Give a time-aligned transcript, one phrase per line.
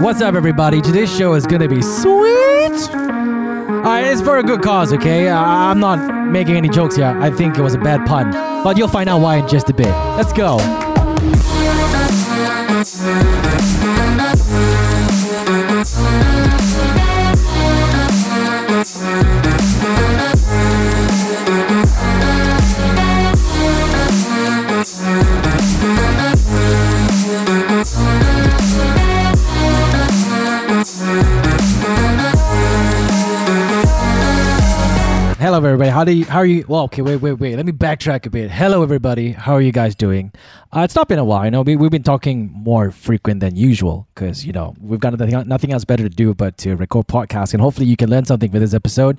[0.00, 0.80] What's up, everybody?
[0.80, 2.72] Today's show is gonna be sweet.
[2.94, 5.28] Alright, it's for a good cause, okay?
[5.28, 7.16] I- I'm not making any jokes here.
[7.20, 8.30] I think it was a bad pun,
[8.62, 9.88] but you'll find out why in just a bit.
[10.16, 10.58] Let's go.
[35.58, 35.90] Hello, everybody.
[35.90, 36.24] How do you?
[36.24, 36.64] How are you?
[36.68, 37.02] Well, okay.
[37.02, 37.56] Wait, wait, wait.
[37.56, 38.48] Let me backtrack a bit.
[38.48, 39.32] Hello, everybody.
[39.32, 40.30] How are you guys doing?
[40.72, 41.44] Uh, it's not been a while.
[41.44, 45.18] You know we, we've been talking more frequent than usual because you know we've got
[45.18, 48.24] nothing, nothing else better to do but to record podcasts, and hopefully you can learn
[48.24, 49.18] something for this episode.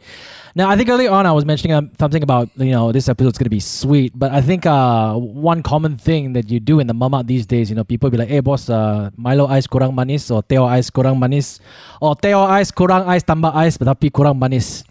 [0.56, 3.38] Now, I think early on I was mentioning um, something about you know this episode's
[3.38, 6.94] gonna be sweet, but I think uh, one common thing that you do in the
[6.94, 10.32] mama these days, you know, people be like, "Hey, boss, uh, Milo ice kurang manis
[10.32, 11.60] or Teo ice kurang manis
[12.00, 14.86] or Teo ice kurang ice tambah ice but kurang manis."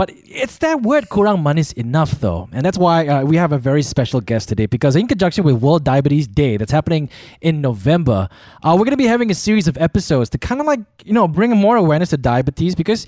[0.00, 2.48] But it's that word kurang manis enough though.
[2.52, 5.56] And that's why uh, we have a very special guest today because in conjunction with
[5.56, 7.10] World Diabetes Day that's happening
[7.42, 8.30] in November,
[8.62, 11.12] uh, we're going to be having a series of episodes to kind of like, you
[11.12, 13.06] know, bring more awareness to diabetes because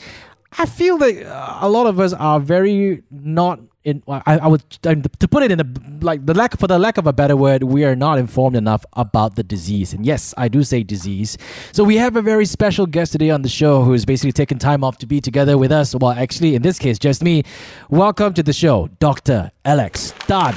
[0.58, 4.02] I feel that uh, a lot of us are very not in.
[4.08, 7.06] I, I would to put it in the like the lack for the lack of
[7.06, 9.92] a better word, we are not informed enough about the disease.
[9.92, 11.38] And yes, I do say disease.
[11.72, 14.58] So we have a very special guest today on the show who is basically taking
[14.58, 15.94] time off to be together with us.
[15.94, 17.44] Well, actually, in this case, just me.
[17.90, 20.54] Welcome to the show, Doctor Alex Tan.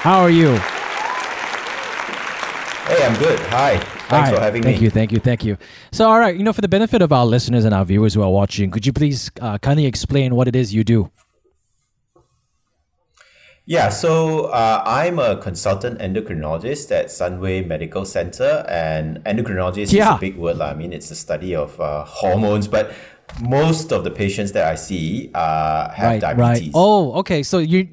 [0.00, 0.58] How are you?
[2.88, 3.38] Hey, I'm good.
[3.50, 3.76] Hi.
[4.08, 4.34] Thanks Hi.
[4.34, 4.80] for having thank me.
[4.80, 5.58] Thank you, thank you, thank you.
[5.92, 8.22] So, all right, you know, for the benefit of our listeners and our viewers who
[8.22, 11.10] are watching, could you please uh, kindly explain what it is you do?
[13.66, 20.12] Yeah, so uh, I'm a consultant endocrinologist at Sunway Medical Center, and endocrinologist Yeah.
[20.12, 20.58] is a big word.
[20.62, 22.94] I mean, it's the study of uh, hormones, but
[23.38, 26.68] most of the patients that I see uh, have right, diabetes.
[26.68, 26.70] right.
[26.72, 27.42] Oh, okay.
[27.42, 27.86] So you,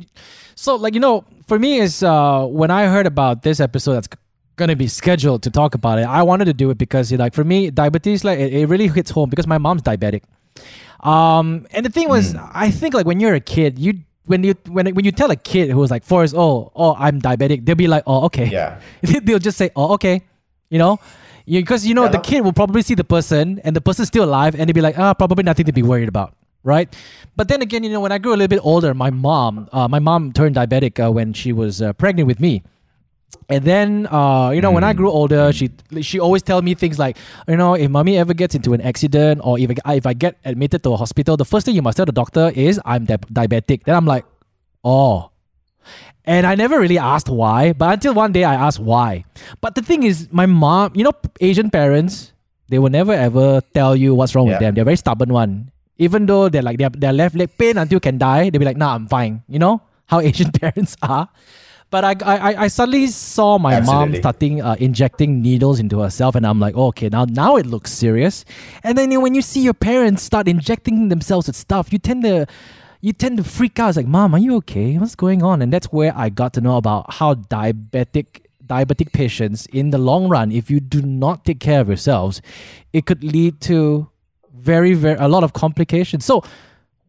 [0.56, 4.08] so like you know, for me is uh, when I heard about this episode that's
[4.56, 7.34] going to be scheduled to talk about it, I wanted to do it because like
[7.34, 10.24] for me, diabetes like it, it really hits home because my mom's diabetic.
[11.02, 12.40] Um, and the thing was, Hmm.
[12.54, 15.36] I think like when you're a kid, you when you when when you tell a
[15.36, 18.46] kid who was like four years old, oh, I'm diabetic, they'll be like, oh, okay.
[18.48, 18.80] Yeah.
[19.24, 20.24] they'll just say, oh, okay,
[20.70, 21.00] you know,
[21.46, 24.24] because you know Yeah, the kid will probably see the person and the person's still
[24.24, 26.34] alive, and they'll be like, ah, probably nothing to be worried about,
[26.64, 26.90] right?
[27.36, 29.88] But then again, you know, when I grew a little bit older, my mom, uh,
[29.88, 32.64] my mom turned diabetic uh, when she was uh, pregnant with me.
[33.48, 35.70] And then, uh, you know, when I grew older, she
[36.02, 39.42] she always tell me things like, you know, if mommy ever gets into an accident
[39.44, 41.98] or if I, if I get admitted to a hospital, the first thing you must
[41.98, 43.84] tell the doctor is I'm di- diabetic.
[43.86, 44.26] Then I'm like,
[44.84, 45.30] oh.
[46.26, 49.26] And I never really asked why, but until one day I asked why.
[49.62, 52.34] But the thing is, my mom, you know, Asian parents,
[52.70, 54.74] they will never ever tell you what's wrong with them.
[54.74, 55.70] They're very stubborn one.
[56.00, 58.66] Even though they're like their their left leg pain until you can die, they'll be
[58.66, 59.44] like, nah, I'm fine.
[59.48, 61.30] You know how Asian parents are.
[61.96, 66.46] But I, I, I- suddenly saw my mom starting uh, injecting needles into herself, and
[66.46, 68.44] I'm like, oh, okay, now now it looks serious.
[68.84, 72.00] And then you know, when you see your parents start injecting themselves with stuff, you
[72.10, 72.36] tend to
[73.08, 73.90] you tend to freak out.
[73.92, 74.98] It's like, mom, are you okay?
[74.98, 75.62] What's going on?
[75.62, 78.28] And that's where I got to know about how diabetic
[78.76, 82.42] diabetic patients, in the long run, if you do not take care of yourselves,
[82.92, 83.80] it could lead to
[84.70, 86.26] very very a lot of complications.
[86.26, 86.44] So,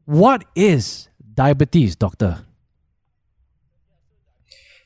[0.05, 2.33] what is diabetes, doctor?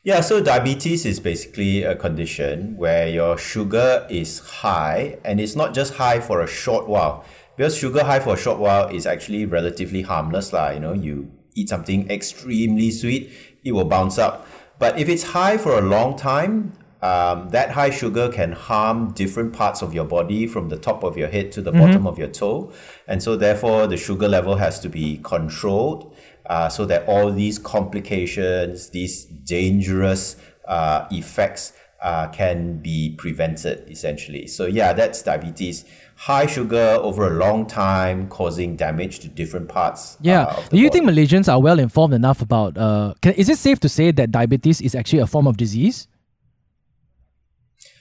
[0.02, 5.74] Yeah, so diabetes is basically a condition where your sugar is high, and it's not
[5.74, 7.22] just high for a short while.
[7.54, 10.70] Because sugar high for a short while is actually relatively harmless, lah.
[10.70, 13.30] You know, you eat something extremely sweet,
[13.62, 14.46] it will bounce up.
[14.78, 16.72] But if it's high for a long time,
[17.02, 21.18] um, that high sugar can harm different parts of your body from the top of
[21.18, 22.72] your head to the bottom of your toe.
[23.06, 26.09] And so, therefore, the sugar level has to be controlled
[26.50, 31.72] uh, so that all these complications, these dangerous uh, effects
[32.02, 34.46] uh, can be prevented essentially.
[34.46, 35.84] So, yeah, that's diabetes.
[36.16, 40.18] High sugar over a long time causing damage to different parts.
[40.20, 40.42] Yeah.
[40.42, 41.00] uh, of the Do you body.
[41.00, 42.76] think Malaysians are well informed enough about?
[42.76, 46.08] Uh, can, is it safe to say that diabetes is actually a form of disease?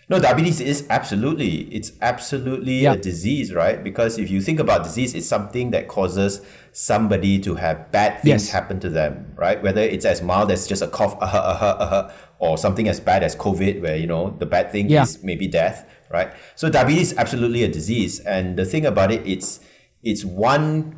[0.10, 2.94] No, diabetes is absolutely, it's absolutely Yeah.
[2.94, 3.84] a disease, right?
[3.84, 6.42] Because if you think about disease, it's something that causes
[6.72, 8.50] somebody to have bad things Yes.
[8.50, 9.62] happen to them, right?
[9.62, 13.22] Whether it's as mild as just a cough, uh, uh, uh, or something as bad
[13.22, 15.04] as COVID, where, you know, the bad thing Yeah.
[15.04, 16.32] is maybe death, right?
[16.56, 18.20] So diabetes is absolutely a disease.
[18.22, 19.60] And the thing about it, it's,
[20.02, 20.96] it's one,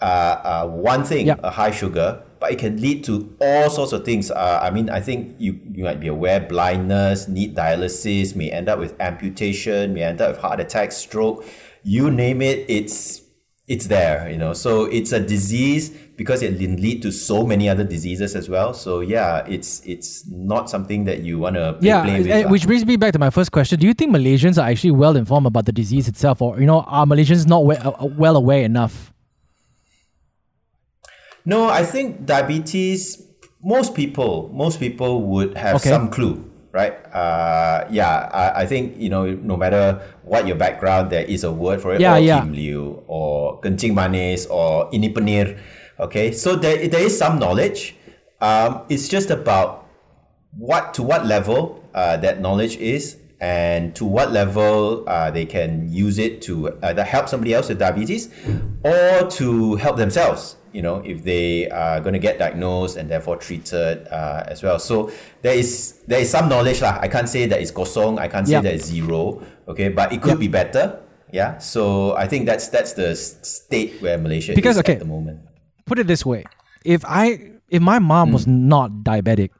[0.00, 1.36] uh, uh, one thing, Yeah.
[1.42, 4.30] a high sugar, but it can lead to all sorts of things.
[4.30, 8.68] Uh, I mean, I think you, you might be aware blindness, need dialysis, may end
[8.68, 11.42] up with amputation, may end up with heart attack, stroke,
[11.84, 13.22] you name it, it's
[13.66, 14.52] it's there, you know.
[14.52, 18.74] So it's a disease because it can lead to so many other diseases as well.
[18.74, 22.44] So yeah, it's it's not something that you want to play, yeah, play with.
[22.44, 23.78] uh, which brings me back to my first question.
[23.78, 26.80] Do you think Malaysians are actually well informed about the disease itself, or you know,
[26.82, 29.13] are Malaysians not uh, uh, well aware enough?
[31.44, 33.20] No, I think diabetes.
[33.64, 35.88] Most people, most people would have Okay.
[35.88, 37.00] some clue, right?
[37.12, 41.52] Uh, yeah, I, I think you know, no matter what your background, there is a
[41.52, 42.00] word for it.
[42.00, 42.40] Yeah, or yeah.
[42.44, 45.56] Kim Liu, or kencing manis, or ini penir.
[46.00, 47.96] Okay, so there, there is some knowledge.
[48.40, 49.88] Um, it's just about
[50.52, 55.70] what to what level uh, that knowledge is and to what level uh, they can
[55.92, 56.54] use it to
[56.88, 58.22] either help somebody else with diabetes
[58.92, 63.36] or to help themselves you know if they are going to get diagnosed and therefore
[63.36, 65.10] treated uh, as well so
[65.44, 66.96] there is there is some knowledge lah.
[67.04, 68.64] i can't say that it's kosong i can't say Yep.
[68.66, 69.22] that it's zero
[69.68, 70.46] okay but it could Yep.
[70.46, 70.84] be better
[71.30, 71.82] yeah so
[72.16, 75.38] i think that's that's the state where malaysia Because, is okay, at the moment
[75.84, 76.48] Put it this way:
[76.80, 77.24] if I,
[77.68, 78.72] if my mom was Mm.
[78.72, 79.52] not diabetic,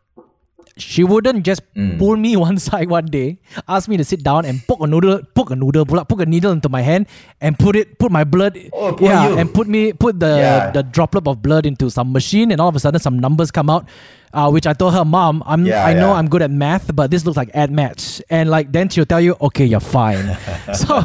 [0.76, 1.98] she wouldn't just Mm.
[1.98, 3.38] pull me one side one day,
[3.68, 6.52] ask me to sit down and poke a noodle, poke a noodle, poke a needle
[6.52, 7.06] into my hand,
[7.40, 9.38] and put it, put my blood, Oh, yeah, you.
[9.38, 10.70] and put me, put the Yeah.
[10.70, 13.70] the droplet of blood into some machine, and all of a sudden some numbers come
[13.70, 13.86] out.
[14.34, 16.18] Uh, which I told her, Mom, I'm Yeah, I know yeah.
[16.18, 18.20] I'm good at math, but this looks like add match.
[18.28, 20.36] And like then she'll tell you, okay, you're fine.
[20.74, 20.98] so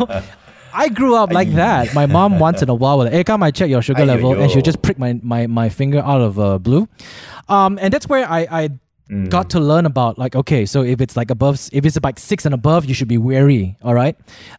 [0.73, 1.93] I grew up like that.
[1.93, 4.33] My mom once in a while will like, hey, come I check your sugar level,
[4.33, 6.87] and she'll just prick my, my, my finger out of uh, blue.
[7.47, 8.69] Um, and that's where I, I
[9.09, 9.27] Mm.
[9.29, 12.45] got to learn about like, okay, so if it's like above, if it's like six
[12.45, 13.75] and above, you should be wary.
[13.81, 14.15] All right.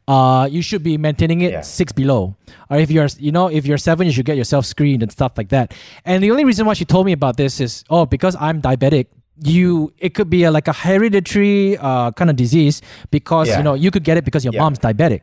[0.09, 1.61] Uh, you should be maintaining it Yeah.
[1.61, 2.35] six below.
[2.69, 5.33] Or if you're, you know, if you're seven, you should get yourself screened and stuff
[5.39, 5.73] like that.
[6.05, 9.07] And the only reason why she told me about this is, oh, because I'm diabetic,
[9.43, 13.59] you it could be a, like a hereditary uh, kind of disease because Yeah.
[13.59, 14.61] you know you could get it because your Yeah.
[14.63, 15.21] mom's diabetic.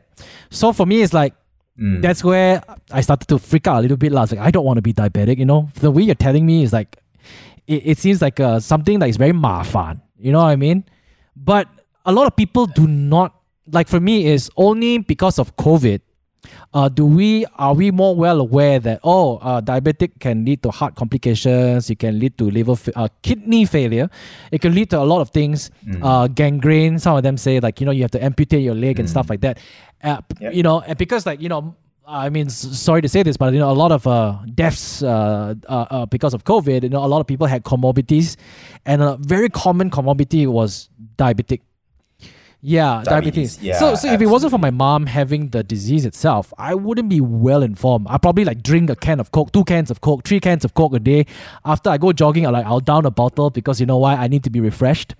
[0.50, 1.34] So for me, it's like
[1.78, 2.02] Mm.
[2.02, 2.60] that's where
[2.90, 4.12] I started to freak out a little bit.
[4.12, 5.38] I was like, I don't want to be diabetic.
[5.38, 6.96] You know, the way you're telling me is like,
[7.68, 10.00] it, it seems like uh, something that is very mafan.
[10.18, 10.84] You know what I mean?
[11.36, 11.68] But
[12.04, 13.34] a lot of people do not
[13.70, 13.86] like.
[13.88, 16.00] For me, is only because of COVID.
[16.72, 20.70] Uh, do we are we more well aware that oh, uh, diabetic can lead to
[20.70, 21.90] heart complications?
[21.90, 24.08] It can lead to liver, fa- uh, kidney failure.
[24.50, 25.70] It can lead to a lot of things.
[26.02, 26.98] Uh, gangrene.
[26.98, 29.28] Some of them say like you know you have to amputate your leg and stuff
[29.30, 29.58] like that.
[30.02, 30.54] Uh, Yep.
[30.54, 31.74] You know, and because like you know
[32.08, 35.54] I mean, sorry to say this, but you know, a lot of uh, deaths uh,
[35.68, 36.82] uh, uh, because of COVID.
[36.82, 38.36] You know, a lot of people had comorbidities,
[38.86, 41.60] and a very common comorbidity was diabetic.
[42.60, 43.56] Yeah, diabetes.
[43.56, 46.74] Diabetes, yeah, so, so if it wasn't for my mom having the disease itself, I
[46.74, 48.08] wouldn't be well informed.
[48.10, 50.74] I probably like drink a can of coke, two cans of coke, three cans of
[50.74, 51.26] coke a day.
[51.64, 54.26] After I go jogging, I like I'll down a bottle because you know why I
[54.26, 55.14] need to be refreshed,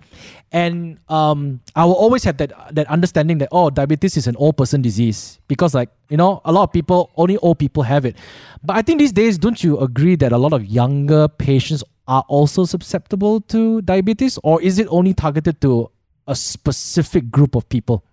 [0.51, 4.57] and um, I will always have that that understanding that oh, diabetes is an old
[4.57, 8.17] person disease because like you know a lot of people only old people have it,
[8.65, 12.25] but I think these days don't you agree that a lot of younger patients are
[12.27, 15.89] also susceptible to diabetes, or is it only targeted to
[16.29, 18.05] a specific group of people?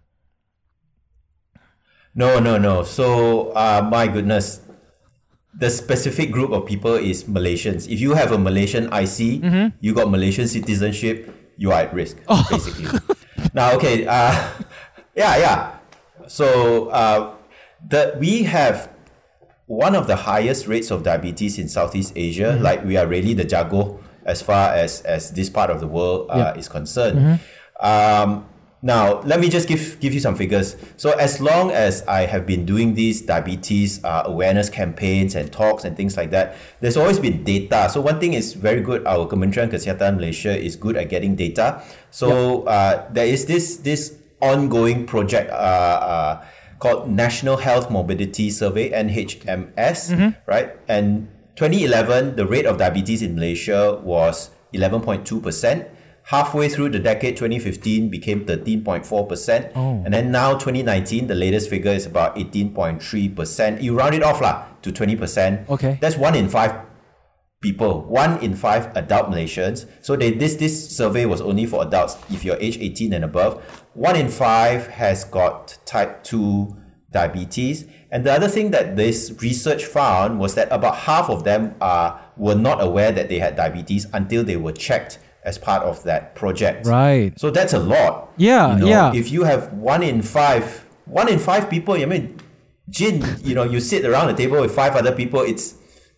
[2.14, 2.82] No, no, no.
[2.82, 4.60] So, uh, my goodness,
[5.52, 7.86] the specific group of people is Malaysians.
[7.92, 9.76] If you have a Malaysian IC, Mm-hmm.
[9.80, 12.40] you got Malaysian citizenship, you are at risk, Oh.
[12.50, 12.88] basically.
[13.54, 14.32] now, okay, uh,
[15.14, 15.58] yeah, yeah.
[16.26, 17.34] So, uh,
[17.86, 18.90] the we have
[19.66, 22.54] one of the highest rates of diabetes in Southeast Asia.
[22.56, 22.64] Mm-hmm.
[22.64, 26.26] Like we are really the jago as far as as this part of the world
[26.30, 26.34] uh.
[26.56, 26.58] Mm-hmm.
[26.58, 27.40] is concerned.
[27.80, 28.46] Um,
[28.82, 30.76] now, let me just give give you some figures.
[30.96, 35.84] So, as long as I have been doing these diabetes uh, awareness campaigns and talks
[35.84, 37.88] and things like that, there's always been data.
[37.90, 39.06] So, one thing is very good.
[39.06, 41.82] Our Kementerian Kesihatan Malaysia is good at getting data.
[42.10, 45.50] So, uh, there is this this ongoing project.
[45.50, 46.44] Uh, uh,
[46.78, 50.76] called National Health Morbidity Survey NHMS, right?
[50.88, 55.88] And 2011, the rate of diabetes in Malaysia was 11.2%.
[56.26, 59.76] Halfway through the decade, 2015 became 13.4%.
[60.04, 63.80] And then now, 2019, the latest figure is about 18.3%.
[63.80, 65.68] You round it off lah, to 20%.
[65.68, 65.98] Okay.
[66.00, 66.80] That's one in five
[67.60, 69.86] people, one in five adult Malaysians.
[70.02, 72.16] So they, this this survey was only for adults.
[72.28, 73.62] If you're age 18 and above,
[73.94, 76.76] one in five has got type 2
[77.12, 77.86] diabetes.
[78.10, 82.20] And the other thing that this research found was that about half of them are
[82.36, 86.34] were not aware that they had diabetes until they were checked as part of that
[86.34, 86.86] project.
[86.86, 87.32] Right.
[87.38, 88.32] So that's a lot.
[88.36, 89.14] Yeah, You know, yeah.
[89.14, 92.38] If you have one in five, one in five people, I mean,
[92.90, 95.74] Jin, you know, you sit around a table with five other people, it's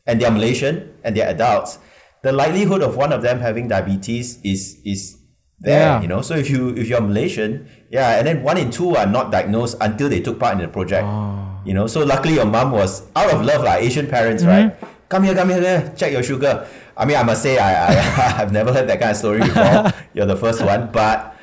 [0.07, 1.79] and they're Malaysian and they're adults.
[2.23, 5.19] the likelihood of one of them having diabetes is is
[5.61, 5.81] there.
[5.81, 6.03] Yeah.
[6.03, 9.07] You know, so if you if you're Malaysian, yeah, and then one in two are
[9.07, 11.05] not diagnosed until they took part in the project.
[11.07, 11.61] Oh.
[11.65, 14.73] You know, so luckily your mom was out of love, like Asian parents, right?
[14.73, 14.87] Mm-hmm.
[15.09, 16.67] Come here, come here, check your sugar.
[16.97, 19.93] I mean, I must say, I, I I've never heard that kind of story before.
[20.15, 21.35] You're the first one, but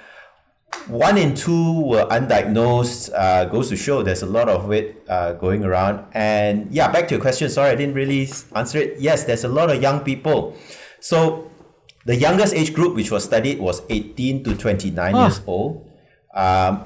[0.88, 3.10] one in two were undiagnosed.
[3.16, 6.06] Uh, goes to show there's a lot of it uh, going around.
[6.14, 7.50] And yeah, back to your question.
[7.50, 9.00] Sorry, I didn't really answer it.
[9.00, 10.56] Yes, there's a lot of young people.
[11.00, 11.50] So
[12.06, 15.26] the youngest age group which was studied was 18 to 29 Ah.
[15.26, 15.90] years old.
[16.36, 16.86] Um,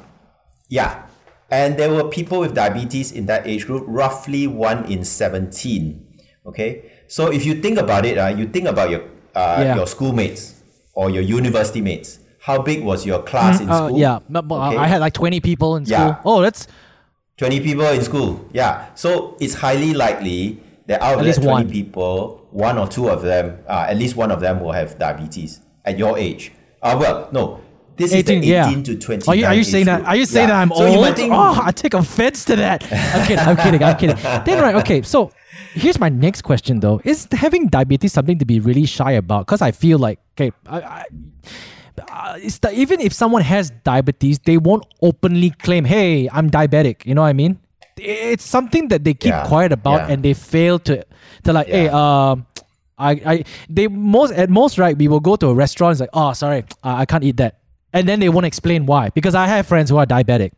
[0.69, 1.07] yeah.
[1.51, 6.05] And there were people with diabetes in that age group, roughly one in 17.
[6.49, 6.83] Okay.
[7.07, 9.01] So if you think about it, uh, you think about your,
[9.35, 9.75] uh, Yeah.
[9.75, 10.55] your schoolmates
[10.93, 12.19] or your university mates.
[12.41, 13.99] How big was your class in Uh, school?
[13.99, 14.77] yeah, but, but Okay.
[14.77, 15.97] I had like 20 people in school.
[15.97, 16.21] Yeah.
[16.25, 16.67] Oh, that's
[17.37, 18.39] 20 people in school.
[18.53, 18.85] Yeah.
[18.95, 21.69] So it's highly likely that out of At that least 20 one.
[21.71, 25.61] people, one or two of them, uh, at least one of them will have diabetes
[25.85, 26.51] at your age.
[26.81, 27.59] Uh, well, no.
[27.99, 28.83] This 18, is the 18 yeah.
[28.83, 30.05] to 29 Are you, are you saying that?
[30.05, 30.55] Are you saying Yeah.
[30.55, 31.15] that I'm so old?
[31.15, 32.83] Think, oh, I take offense to that.
[32.91, 33.39] I'm kidding.
[33.39, 33.83] I'm kidding.
[33.83, 34.15] I'm kidding.
[34.45, 35.01] Then right, okay.
[35.01, 35.31] So
[35.73, 39.45] here's my next question though: Is having diabetes something to be really shy about?
[39.47, 41.05] Because I feel like okay, I, I,
[42.09, 47.15] uh, the, even if someone has diabetes, they won't openly claim, "Hey, I'm diabetic." You
[47.15, 47.59] know what I mean?
[47.97, 51.03] It's something that they keep Yeah, quiet about, and they fail to
[51.43, 52.45] to like, "Hey, um."
[53.01, 56.09] I, I they most at most right we will go to a restaurant it's like
[56.11, 57.58] oh sorry uh, I can't eat that
[57.93, 59.09] and then they won't explain why.
[59.09, 60.51] Because I have friends who are diabetic.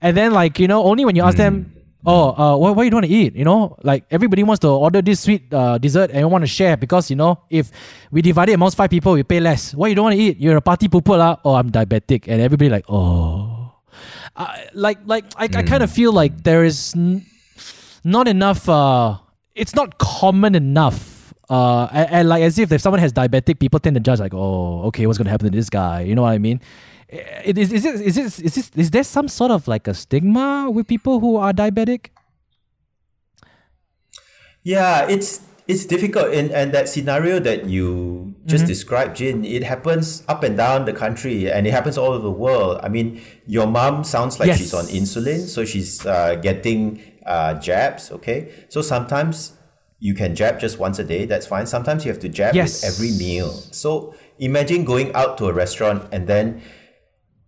[0.00, 1.72] And then like you know only when you ask them
[2.04, 3.34] oh uh what, what you want to eat?
[3.34, 6.76] You know like everybody wants to order this sweet uh, dessert and want to share
[6.76, 7.70] because you know if
[8.10, 9.72] we divide it amongst five people we pay less.
[9.74, 10.38] What you don't want to eat?
[10.38, 11.38] You're a party pooper lah.
[11.44, 12.28] Oh I'm diabetic.
[12.28, 13.72] And everybody like oh.
[14.36, 17.24] Uh, like like I, I kind of feel like there is n-
[18.02, 19.16] not enough uh
[19.54, 21.13] it's not common enough
[21.50, 24.32] uh and, and like as if if someone has diabetic people tend to judge like
[24.34, 26.60] oh okay what's gonna happen to this guy you know what i mean
[27.10, 29.94] is, is, it, is, it, is, this, is is there some sort of like a
[29.94, 32.08] stigma with people who are diabetic
[34.62, 38.68] Yeah, it's it's difficult and, and that scenario that you just Mm-hmm.
[38.68, 42.30] described, Jin, it happens up and down the country and it happens all over the
[42.30, 42.80] world.
[42.82, 44.58] I mean, your mom sounds like Yes.
[44.58, 48.52] she's on insulin, so she's uh, getting uh, jabs, okay?
[48.68, 49.52] So sometimes
[50.04, 51.66] you can jab just once a day, that's fine.
[51.66, 52.70] Sometimes you have to jab Yes.
[52.82, 53.48] with every meal.
[53.82, 56.60] So imagine going out to a restaurant and then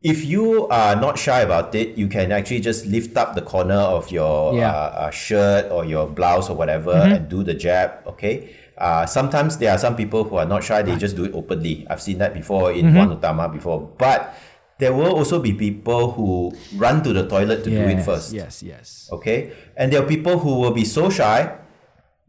[0.02, 3.82] if you are not shy about it, you can actually just lift up the corner
[3.98, 4.70] of your Yeah.
[4.72, 7.12] uh, uh, shirt or your blouse or whatever Mm-hmm.
[7.14, 7.90] and do the jab.
[8.06, 8.34] Okay.
[8.78, 11.86] Uh, sometimes there are some people who are not shy; they just do it openly.
[11.90, 12.98] I've seen that before in Mm-hmm.
[13.04, 13.80] One Utama before.
[13.98, 14.32] But
[14.78, 18.32] there will also be people who run to the toilet to do it first.
[18.32, 19.52] yes yes Okay.
[19.76, 21.40] And there are people who will be so shy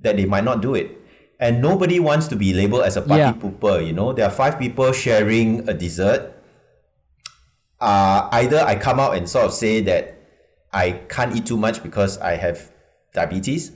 [0.02, 0.92] that they might not do it.
[1.40, 3.34] And nobody wants to be labeled as a party Yeah.
[3.34, 3.86] pooper.
[3.86, 6.34] You know, there are five people sharing a dessert.
[7.80, 10.18] Uh, either I come out and sort of say that
[10.74, 12.72] I can't eat too much because I have
[13.14, 13.72] diabetes,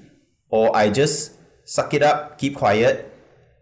[0.50, 1.34] or I just
[1.66, 3.14] suck it up, keep quiet,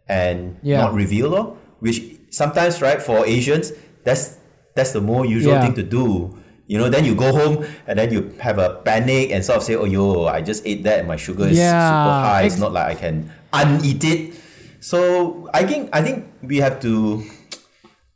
[0.08, 0.82] and Yeah.
[0.82, 1.58] not reveal.
[1.80, 3.72] Which sometimes, right, for Asians,
[4.04, 4.38] that's
[4.76, 5.62] that's the more usual Yeah.
[5.62, 6.38] thing to do.
[6.70, 9.64] You know, then you go home and then you have a panic and sort of
[9.66, 12.44] say, "Oh, yo, I just ate that and my sugar is Yeah, super high.
[12.46, 14.38] ex- it's not like I can uneat it."
[14.80, 17.26] So I think I think we have to.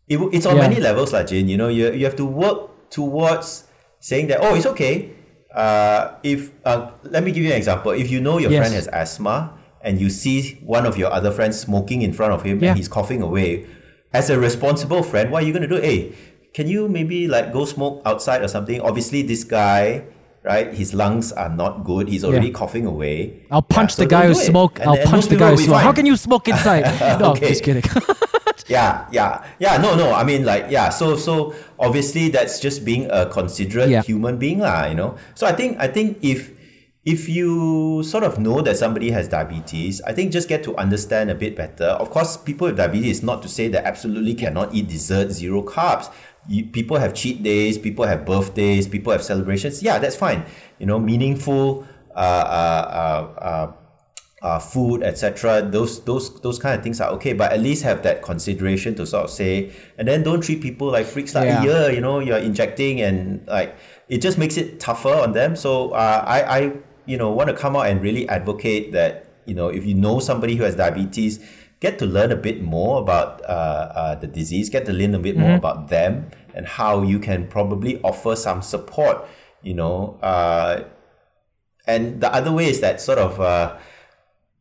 [0.07, 0.69] It, it's on Yeah.
[0.69, 1.49] many levels, like Jane.
[1.49, 3.65] You know, you you have to work towards
[3.99, 4.39] saying that.
[4.45, 5.17] Oh, it's okay.
[5.49, 7.89] Uh, if uh, let me give you an example.
[7.91, 8.61] If you know your Yes.
[8.61, 12.41] friend has asthma and you see one of your other friends smoking in front of
[12.45, 12.69] him Yeah.
[12.69, 13.65] and he's coughing away,
[14.13, 15.81] as a responsible friend, what are you going to do?
[15.81, 16.13] Hey,
[16.53, 18.79] can you maybe like go smoke outside or something?
[18.81, 20.03] Obviously, this guy,
[20.43, 20.73] right?
[20.73, 22.07] His lungs are not good.
[22.07, 22.53] He's already Yeah.
[22.53, 23.43] coughing away.
[23.49, 24.79] I'll Yeah, punch so the guy who smoke.
[24.79, 25.81] And- I'll and punch the guy who smoke.
[25.81, 26.83] How can you smoke inside?
[27.19, 27.49] no, Okay.
[27.49, 27.83] just kidding.
[28.69, 33.11] yeah yeah yeah no no i mean like yeah so so obviously that's just being
[33.11, 34.01] a considerate Yeah.
[34.01, 36.51] human being lah you know so i think i think if
[37.03, 41.29] if you sort of know that somebody has diabetes i think just get to understand
[41.29, 44.73] a bit better of course people with diabetes is not to say that absolutely cannot
[44.73, 46.07] eat dessert zero carbs
[46.47, 50.45] you, people have cheat days people have birthdays people have celebrations yeah that's fine
[50.79, 53.73] you know meaningful uh, uh, uh, uh,
[54.43, 55.61] uh, food, etc.
[55.61, 59.07] Those those those kind of things are okay, but at least have that consideration to
[59.07, 61.33] sort of say, and then don't treat people like freaks.
[61.33, 61.63] Like, Yeah.
[61.63, 63.75] yeah, you know, you're injecting, and like
[64.09, 65.55] it just makes it tougher on them.
[65.55, 66.73] So uh, I I
[67.05, 70.19] you know want to come out and really advocate that you know if you know
[70.19, 71.39] somebody who has diabetes,
[71.83, 75.19] get to learn a bit more about uh, uh, the disease, get to learn a
[75.19, 79.27] bit more about them and how you can probably offer some support.
[79.61, 80.87] You know, uh,
[81.85, 83.39] and the other way is that sort of.
[83.39, 83.75] Uh,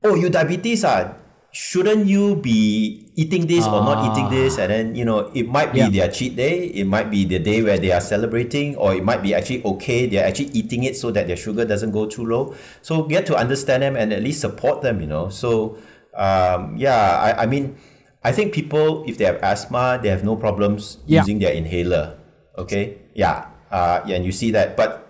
[0.03, 1.15] oh, you diabetes ah.
[1.53, 5.69] shouldn't you be eating this or not eating this and then you know it might
[5.69, 5.93] be Yeah.
[5.93, 9.21] their cheat day it might be the day where they are celebrating or it might
[9.21, 12.57] be actually okay they're actually eating it so that their sugar doesn't go too low
[12.81, 15.77] so get to understand them and at least support them you know so
[16.15, 17.77] um, yeah I, I mean
[18.25, 21.21] i think people if they have asthma they have no problems Yeah.
[21.23, 22.19] using their inhaler
[22.59, 22.99] okay?
[23.15, 25.09] Yeah uh, yeah and you see that but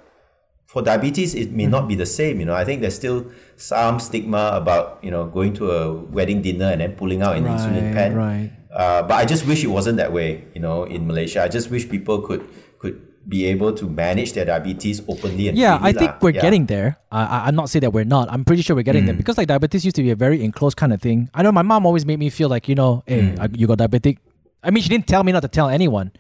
[0.67, 2.55] for diabetes it may not be the same you know?
[2.55, 6.81] I think there's still some stigma about you know going to a wedding dinner and
[6.81, 8.15] then pulling out an insulin pen.
[8.17, 8.51] right.
[8.73, 11.43] uh, but i just wish it wasn't that way you know in malaysia.
[11.45, 12.97] I just wish people could could
[13.29, 16.19] be able to manage their diabetes openly and Yeah, freely I think lah.
[16.23, 16.43] we're Yeah.
[16.43, 16.99] getting there.
[17.11, 18.27] I, I'm not saying that we're not.
[18.33, 19.07] I'm pretty sure we're getting Mm.
[19.07, 21.31] there because like diabetes used to be a very enclosed kind of thing.
[21.35, 23.41] I know my mom always made me feel like you know, hey, Mm.
[23.41, 24.19] I- you got diabetic.
[24.65, 26.13] I mean, she didn't tell me not to tell anyone,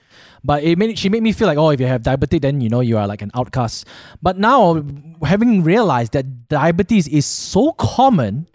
[0.43, 2.69] but it made she made me feel like, oh, if you have diabetic, then you
[2.69, 3.87] know you are like an outcast.
[4.23, 4.83] But now,
[5.23, 8.47] having realized that diabetes is so common,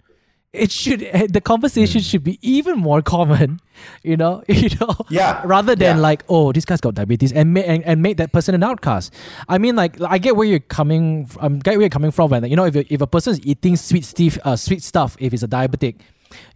[0.52, 1.00] it should
[1.30, 3.60] the conversation should be even more common.
[4.02, 6.02] You know, you know, Yeah, rather than yeah.
[6.02, 9.14] like, oh, this guy's got diabetes, and ma- and, and make that person an outcast.
[9.48, 11.26] I mean, like, I get where you're coming.
[11.26, 12.30] From, um, get where you're coming from.
[12.30, 15.30] When you know, if if a person is eating sweet stuff, uh, sweet stuff, if
[15.30, 16.00] he's a diabetic,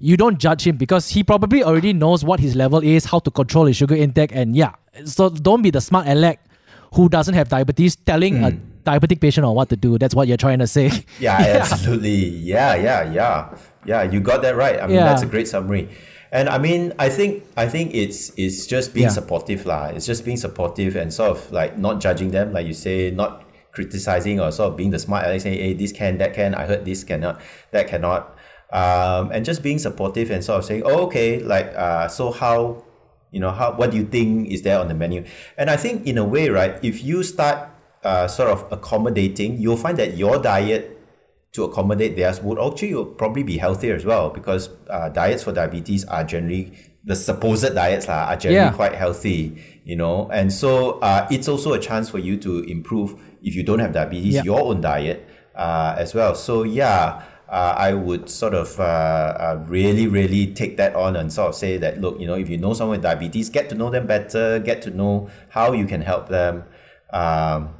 [0.00, 3.30] you don't judge him because he probably already knows what his level is, how to
[3.30, 4.72] control his sugar intake, and yeah.
[5.04, 6.40] So don't be the smart aleck
[6.92, 8.50] who doesn't have diabetes telling a
[8.84, 9.98] diabetic patient on what to do.
[9.98, 10.90] That's what you're trying to say.
[11.20, 12.26] Yeah, absolutely.
[12.52, 13.56] Yeah, yeah, yeah,
[13.86, 14.02] yeah.
[14.02, 14.80] You got that right.
[14.80, 15.04] I mean, Yeah.
[15.04, 15.88] that's a great summary.
[16.32, 19.18] And I mean, I think I think it's it's just being Yeah.
[19.20, 19.92] supportive, lah.
[19.94, 23.44] It's just being supportive and sort of like not judging them, like you say, not
[23.72, 26.54] criticizing or sort of being the smart aleck, saying, "Hey, this can, that can.
[26.54, 27.40] I heard this cannot,
[27.72, 28.32] that cannot,"
[28.72, 32.84] um, and just being supportive and sort of saying, "Oh, okay, like, uh, so how."
[33.32, 33.72] You know how?
[33.72, 35.24] What do you think is there on the menu?
[35.58, 36.78] And I think in a way, right?
[36.84, 37.68] If you start
[38.04, 40.98] uh, sort of accommodating, you'll find that your diet
[41.52, 46.04] to accommodate theirs would actually probably be healthier as well because uh, diets for diabetes
[46.06, 46.72] are generally
[47.04, 48.72] the supposed diets are generally Yeah.
[48.72, 53.20] quite healthy, you know, and so uh, it's also a chance for you to improve
[53.42, 54.42] if you don't have diabetes Yeah.
[54.44, 56.34] your own diet uh, as well.
[56.34, 57.22] So yeah.
[57.52, 61.54] Uh, I would sort of uh, uh, really, really take that on and sort of
[61.54, 64.06] say that, look, you know, if you know someone with diabetes, get to know them
[64.06, 66.64] better, get to know how you can help them.
[67.12, 67.74] Um,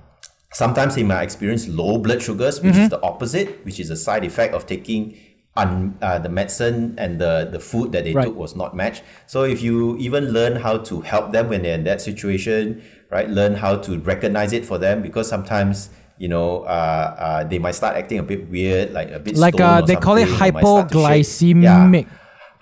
[0.52, 2.82] sometimes they might experience low blood sugars, which Mm-hmm.
[2.82, 5.16] is the opposite, which is a side effect of taking
[5.56, 8.24] un, uh, the medicine and the, the food that they Right.
[8.26, 9.02] took was not matched.
[9.26, 13.28] So if you even learn how to help them when they're in that situation, right,
[13.28, 17.74] learn how to recognize it for them because sometimes you know uh, uh, they might
[17.74, 20.52] start acting a bit weird, like a bit like uh, they call it something, or
[20.52, 21.26] might start to shake.
[21.26, 21.62] hypoglycemic.
[21.62, 22.08] Yeah.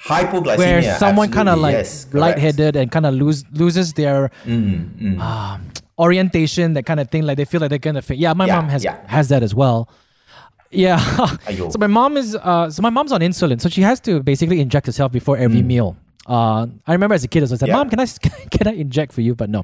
[0.06, 2.06] Hypoglycemia, where someone kind of like yes.
[2.06, 7.24] Mm, lightheaded and kind of lose loses their um, orientation, that kind of thing.
[7.24, 8.20] Like they feel like they're gonna faint.
[8.20, 8.96] Yeah, my Yeah, mom has yeah.
[9.06, 9.88] has that as well.
[10.70, 10.98] Yeah.
[11.70, 14.60] So my mom is uh, so my mom's on insulin, so she has to basically
[14.60, 15.96] inject herself before every meal.
[16.26, 17.66] Uh, I remember as a kid, I was like, Mm.
[17.68, 17.76] Yeah.
[17.76, 18.06] "Mom, can I
[18.50, 19.60] can I inject for you?" But no.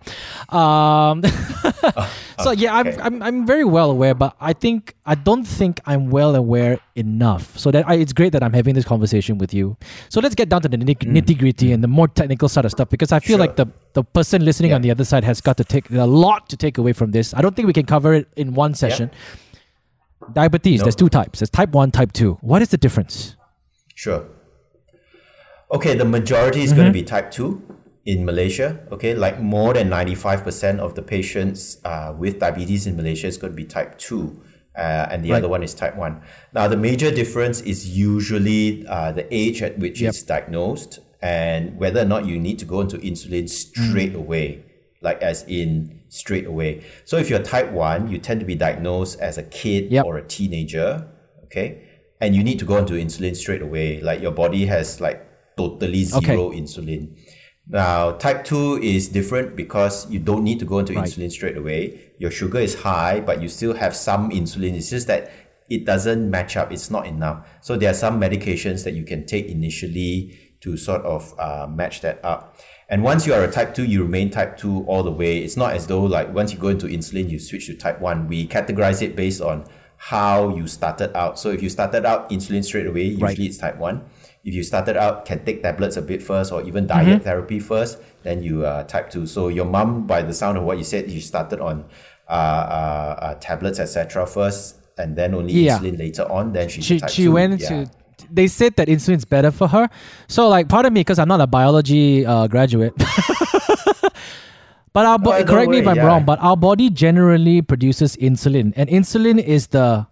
[0.49, 1.23] Um,
[2.43, 2.99] so yeah, I'm, okay.
[3.01, 7.57] I'm I'm very well aware, but I think I don't think I'm well aware enough.
[7.59, 9.77] So that I, it's great that I'm having this conversation with you.
[10.09, 12.89] So let's get down to the nitty gritty and the more technical side of stuff
[12.89, 13.39] because I feel Mm.
[13.39, 13.47] Sure.
[13.47, 14.77] like the the person listening Yeah.
[14.77, 17.35] on the other side has got to take a lot to take away from this.
[17.35, 19.11] I don't think we can cover it in one session.
[20.33, 20.85] Diabetes, No.
[20.85, 21.39] there's two types.
[21.41, 22.39] There's type one, type two.
[22.41, 23.37] What is the difference?
[23.95, 24.25] Sure.
[25.71, 26.77] Okay, the majority is Mm-hmm.
[26.77, 27.61] going to be type 2
[28.05, 28.79] in Malaysia.
[28.93, 33.53] Okay, like more than 95% of the patients uh, with diabetes in Malaysia is going
[33.53, 34.41] to be type 2.
[34.77, 35.39] Uh, and the Right.
[35.39, 36.21] other one is type 1.
[36.53, 40.09] Now, the major difference is usually uh, the age at which Yep.
[40.11, 44.17] it's diagnosed and whether or not you need to go into insulin straight Mm.
[44.23, 44.63] away,
[45.01, 46.83] like as in straight away.
[47.05, 50.05] So, if you're type 1, you tend to be diagnosed as a kid Yep.
[50.05, 51.09] or a teenager,
[51.45, 51.81] okay?
[52.21, 54.01] And you need to go into insulin straight away.
[54.03, 55.26] Like your body has like
[55.61, 57.17] totally zero insulin.
[57.69, 61.05] Now, type 2 is different because you don't need to go into Right.
[61.09, 61.99] insulin straight away.
[62.19, 64.75] Your sugar is high, but you still have some insulin.
[64.77, 65.31] It's just that
[65.69, 67.45] it doesn't match up, it's not enough.
[67.61, 72.03] So, there are some medications that you can take initially to sort of uh, match
[72.03, 72.57] that up.
[72.89, 75.39] And once you are a type 2, you remain type 2 all the way.
[75.39, 78.29] It's not as though, like, once you go into insulin, you switch to type 1.
[78.29, 79.65] We categorize it based on
[79.97, 81.37] how you started out.
[81.37, 83.39] So, if you started out insulin straight away, usually Right.
[83.41, 84.03] it's type 1
[84.47, 87.25] if you started out can take tablets a bit first or even diet Mm-hmm.
[87.29, 90.79] therapy first then you are type 2 so your mom by the sound of what
[90.79, 91.85] you said you started on
[92.29, 95.79] uh, uh, uh, tablets etc first and then only Yeah.
[95.79, 97.33] insulin later on then she's she she 2.
[97.33, 97.69] went yeah.
[97.69, 97.91] to
[98.33, 99.91] they said that insulin's better for her
[100.29, 102.95] so like pardon me because i'm not a biology uh, graduate
[104.97, 106.07] but our bo- Oh, don't correct me if i'm yeah.
[106.07, 110.07] wrong but our body generally produces insulin and insulin is the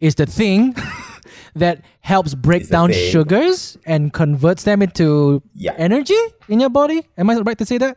[0.00, 0.74] is the thing
[1.54, 5.74] that helps break It's down sugars and converts them into Yeah.
[5.78, 7.06] energy in your body.
[7.16, 7.96] Am I right to say that?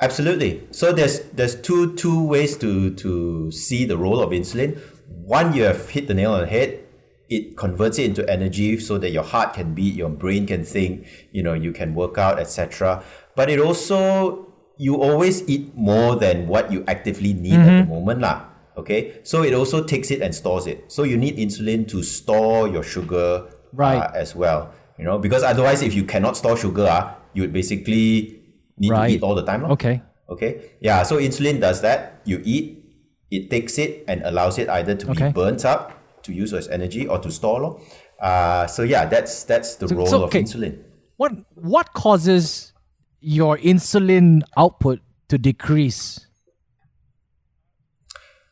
[0.00, 0.62] Absolutely.
[0.70, 4.78] So there's there's two two ways to to see the role of insulin.
[5.26, 6.80] One, you have hit the nail on the head.
[7.28, 11.04] It converts it into energy so that your heart can beat, your brain can think,
[11.30, 13.02] you know, you can work out, etc.
[13.36, 17.90] But it also you always eat more than what you actively need at the mm-hmm.
[17.90, 18.46] moment, lah.
[18.78, 20.84] Okay, so it also takes it and stores it.
[20.86, 23.98] So you need insulin to store your sugar Right.
[23.98, 24.70] uh, as well.
[24.98, 28.38] You know, because otherwise, if you cannot store sugar, ah, you would basically
[28.78, 29.08] need Right.
[29.08, 29.64] to eat all the time.
[29.74, 30.00] Okay.
[30.30, 30.62] Okay.
[30.80, 31.02] Yeah.
[31.02, 32.20] So insulin does that.
[32.24, 32.84] You eat,
[33.30, 35.26] it takes it and allows it either to Okay.
[35.28, 37.80] be burnt up to use as energy or to store.
[38.20, 40.42] Uh, so yeah, that's that's the role so, of okay.
[40.42, 40.78] insulin.
[41.16, 42.72] What what causes
[43.20, 46.27] your insulin output to decrease?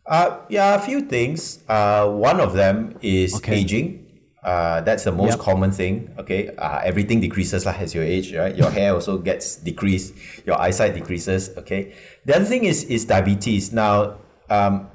[0.09, 1.61] Uh, yeah, a few things.
[1.69, 3.57] Uh, one of them is Okay.
[3.61, 4.03] aging.
[4.45, 5.39] Uh, that's the most Yep.
[5.41, 6.11] common thing.
[6.21, 8.55] Okay, uh, everything decreases like as you age, right?
[8.57, 10.15] Your hair also gets decreased.
[10.47, 11.51] Your eyesight decreases.
[11.59, 11.93] Okay.
[12.27, 13.73] The other thing is is diabetes.
[13.73, 14.87] Now, um,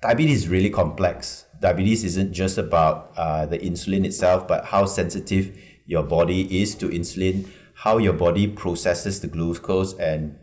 [0.00, 1.46] diabetes is really complex.
[1.60, 5.50] Diabetes isn't just about uh, the insulin itself, but how sensitive
[5.86, 10.36] your body is to insulin, how your body processes the glucose and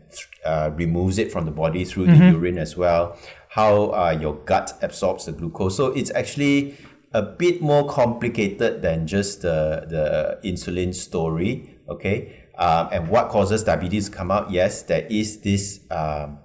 [0.44, 3.16] uh, removes it from the body through the urine as well,
[3.48, 5.76] how uh, your gut absorbs the glucose.
[5.76, 6.76] So it's actually
[7.12, 11.78] a bit more complicated than just the, the insulin story.
[11.88, 12.44] Okay.
[12.58, 14.50] Um, and what causes diabetes to come out?
[14.50, 16.38] Yes, there is this um,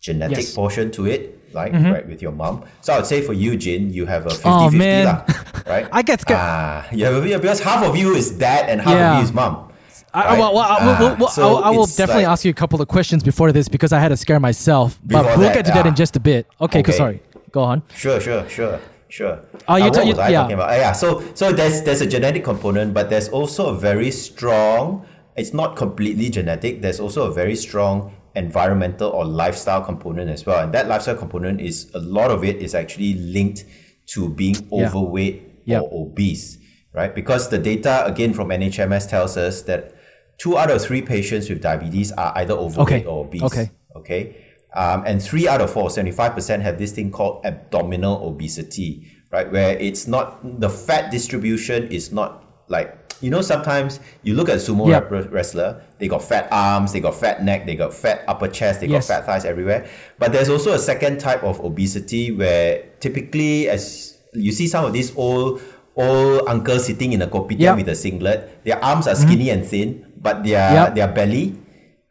[0.00, 0.54] genetic Yes.
[0.54, 2.64] portion to it, like right with your mom.
[2.82, 5.04] So I would say for you, Jin, you have a 50 Oh, 50 man.
[5.06, 5.24] lah,
[5.66, 5.88] right?
[5.90, 6.38] I get scared.
[6.40, 9.12] Ah, you have a, because half of you is dad and half Yeah.
[9.12, 9.69] of you is mom.
[10.12, 12.50] I, well, well, I, will- Ah, will- so I, I will definitely like- ask you
[12.50, 14.98] a couple of questions before this because I had to scare myself.
[15.04, 16.46] But we'll that, get to that in just a bit.
[16.60, 16.92] Okay, Okay.
[16.92, 17.22] sorry.
[17.52, 17.82] Go on.
[17.94, 19.40] Sure, sure, sure, sure.
[19.68, 20.40] Oh, you Uh, ta- you- was I yeah.
[20.42, 20.70] talking about?
[20.70, 25.04] Uh, yeah, so so there's there's a genetic component, but there's also a very strong.
[25.36, 26.82] It's not completely genetic.
[26.82, 31.60] There's also a very strong environmental or lifestyle component as well, and that lifestyle component
[31.60, 33.64] is a lot of it is actually linked
[34.14, 35.80] to being overweight Yeah.
[35.80, 36.58] or obese,
[36.92, 37.12] right?
[37.14, 39.94] Because the data again from NHMS tells us that
[40.40, 43.04] two out of three patients with diabetes are either overweight Okay.
[43.04, 43.42] or obese.
[43.42, 43.70] Okay.
[43.94, 44.36] Okay.
[44.74, 49.50] Um, and three out of four, 75% have this thing called abdominal obesity, right?
[49.52, 54.54] Where it's not, the fat distribution is not like, you know, sometimes you look at
[54.54, 58.22] a sumo rep- wrestler, they got fat arms, they got fat neck, they got fat
[58.26, 59.08] upper chest, they Yes.
[59.08, 59.86] got fat thighs everywhere.
[60.18, 64.92] But there's also a second type of obesity where typically, as you see some of
[64.94, 65.60] these old,
[65.96, 67.74] old uncles sitting in a kopitiam Yeah.
[67.74, 70.94] with a singlet, their arms are skinny and thin, but their, Yep.
[70.94, 71.56] their belly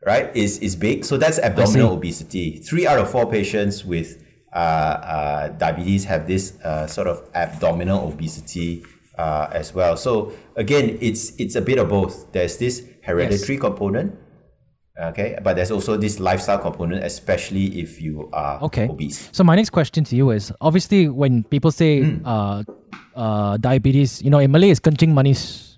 [0.05, 1.05] right is is big.
[1.05, 2.57] So that's abdominal obesity.
[2.57, 4.17] Three out of four patients with
[4.53, 8.83] uh, uh, diabetes have this uh, sort of abdominal obesity
[9.17, 9.95] uh, as well.
[9.97, 12.31] So again it's it's a bit of both.
[12.31, 14.15] There's this hereditary component
[14.99, 18.87] okay but there's also this lifestyle component especially if you are Okay.
[18.89, 19.29] obese.
[19.31, 24.39] So my next question to you is obviously when people say uh, diabetes, you know,
[24.39, 25.68] in Malay it's kencing manis.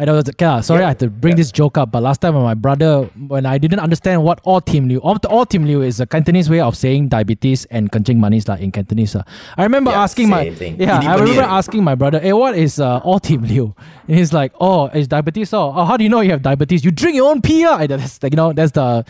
[0.00, 2.34] I know that's yeah, sorry I had to bring this joke up, but last time
[2.34, 5.82] when my brother when I didn't understand what all team liu, all, all team liu
[5.82, 9.16] is a Cantonese way of saying diabetes and kencing manis like in Cantonese.
[9.16, 9.24] uh.
[9.56, 10.80] I remember Yeah, asking my thing.
[10.80, 13.74] yeah, I remember asking my brother, hey, what is uh, all team liu?
[14.06, 15.52] And he's like, oh, it's diabetes.
[15.52, 16.84] Oh, oh, how do you know you have diabetes?
[16.84, 17.64] You drink your own pee.
[17.66, 19.04] ah." That's like, you know, that's the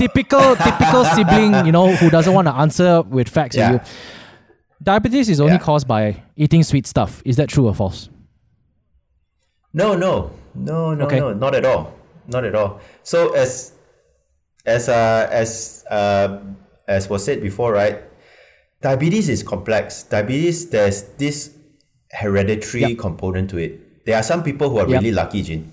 [0.00, 3.56] typical typical sibling, you know, who doesn't want to answer with facts.
[3.56, 3.72] Yeah.
[3.72, 3.80] you.
[4.80, 5.58] Diabetes is only Yeah.
[5.58, 7.22] caused by eating sweet stuff.
[7.24, 8.08] Is that true or false?
[9.72, 11.18] No, no, no, no, Okay.
[11.20, 11.92] no, not at all,
[12.26, 12.80] not at all.
[13.02, 13.72] So as
[14.66, 16.40] as uh, as uh,
[16.86, 18.02] as was said before, right?
[18.80, 20.04] Diabetes is complex.
[20.04, 21.50] Diabetes, there's this
[22.12, 24.04] hereditary component to it.
[24.06, 25.00] There are some people who are Yep.
[25.02, 25.72] really lucky, Jin.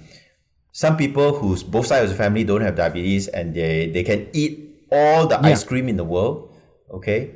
[0.71, 4.27] Some people whose both sides of the family don't have diabetes and they they can
[4.33, 4.59] eat
[4.91, 5.55] all the Yeah.
[5.55, 6.51] ice cream in the world,
[6.91, 7.31] okay,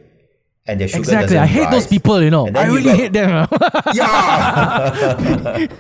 [0.70, 1.38] and their sugar exactly.
[1.38, 2.46] I hate those people, you know.
[2.54, 3.48] I really got- hate them.
[3.98, 5.68] Yeah.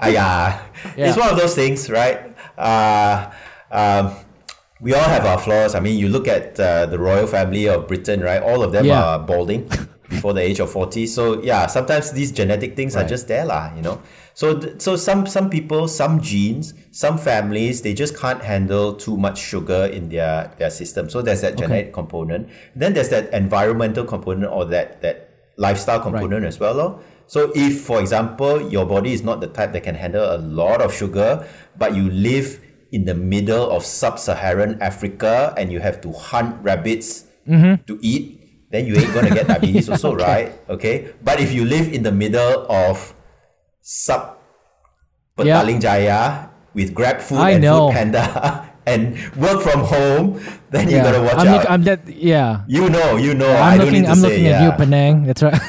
[0.00, 1.08] Ah, yeah.
[1.08, 2.32] It's one of those things, right?
[2.56, 3.30] Uh,
[3.70, 4.14] um,
[4.80, 5.74] we all have our flaws.
[5.74, 8.40] I mean, you look at uh, the royal family of Britain, right?
[8.42, 9.02] All of them Yeah.
[9.04, 9.68] are balding
[10.08, 11.06] before the age of 40.
[11.06, 14.00] So, yeah, sometimes these genetic things are just there, lah, you know?
[14.34, 19.16] So, th- so some, some people, some genes, some families, they just can't handle too
[19.16, 21.08] much sugar in their, their system.
[21.08, 22.50] So there's that genetic component.
[22.74, 26.74] Then there's that environmental component or that, that lifestyle component as well.
[26.74, 27.00] lor.
[27.26, 30.82] So if, for example, your body is not the type that can handle a lot
[30.82, 31.46] of sugar,
[31.78, 32.60] but you live
[32.92, 37.82] in the middle of sub-Saharan Africa and you have to hunt rabbits mm-hmm.
[37.86, 40.24] to eat, then you ain't gonna get diabetes also, okay.
[40.24, 40.60] right?
[40.68, 41.14] Okay.
[41.22, 43.14] But if you live in the middle of
[43.84, 44.38] sub.
[45.36, 47.88] Petaling Jaya with Grab Food I and know.
[47.88, 51.02] Food Panda and work from home, then you yeah.
[51.04, 51.60] gotta watch I'm, out.
[51.60, 52.08] look, I'm that.
[52.08, 52.64] Yeah.
[52.66, 53.50] you know, you know.
[53.50, 54.00] I'm I don't looking.
[54.00, 54.62] need to I'm say, looking yeah.
[54.62, 55.24] at you, Penang.
[55.24, 55.60] That's right.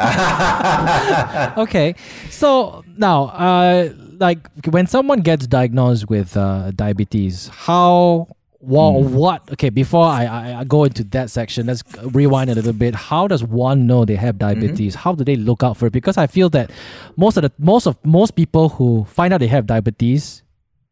[1.58, 1.94] okay,
[2.30, 4.38] so now, uh, like
[4.70, 8.28] when someone gets diagnosed with uh, diabetes, how?
[8.62, 9.14] Well, Hmm.
[9.14, 9.50] what?
[9.52, 12.94] Okay, before I, I, I go into that section, let's rewind a little bit.
[12.94, 14.60] How does one know they have Mm-hmm.
[14.60, 14.94] diabetes?
[14.94, 15.92] How do they look out for it?
[15.92, 16.70] Because I feel that
[17.16, 20.42] most of the most of most people who find out they have diabetes,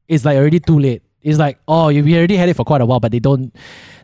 [0.08, 1.02] it's like already too late.
[1.20, 3.54] It's like, oh, you we already had it for quite a while, but they don't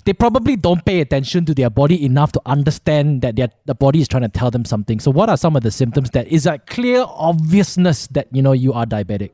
[0.04, 4.00] they probably don't pay attention to their body enough to understand that their the body
[4.02, 5.00] is trying to tell them something.
[5.00, 8.52] So what are some of the symptoms that is a clear obviousness that you know
[8.52, 9.30] you are diabetic?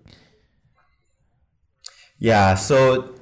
[2.19, 3.20] Yeah, so it's-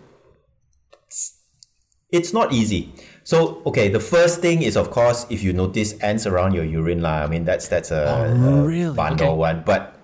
[2.11, 2.93] it's not easy.
[3.25, 7.03] So okay, the first thing is of course if you notice ants around your urine
[7.03, 7.23] lah.
[7.25, 9.37] I mean that's that's a, Oh, a bundle Okay.
[9.37, 9.95] one, but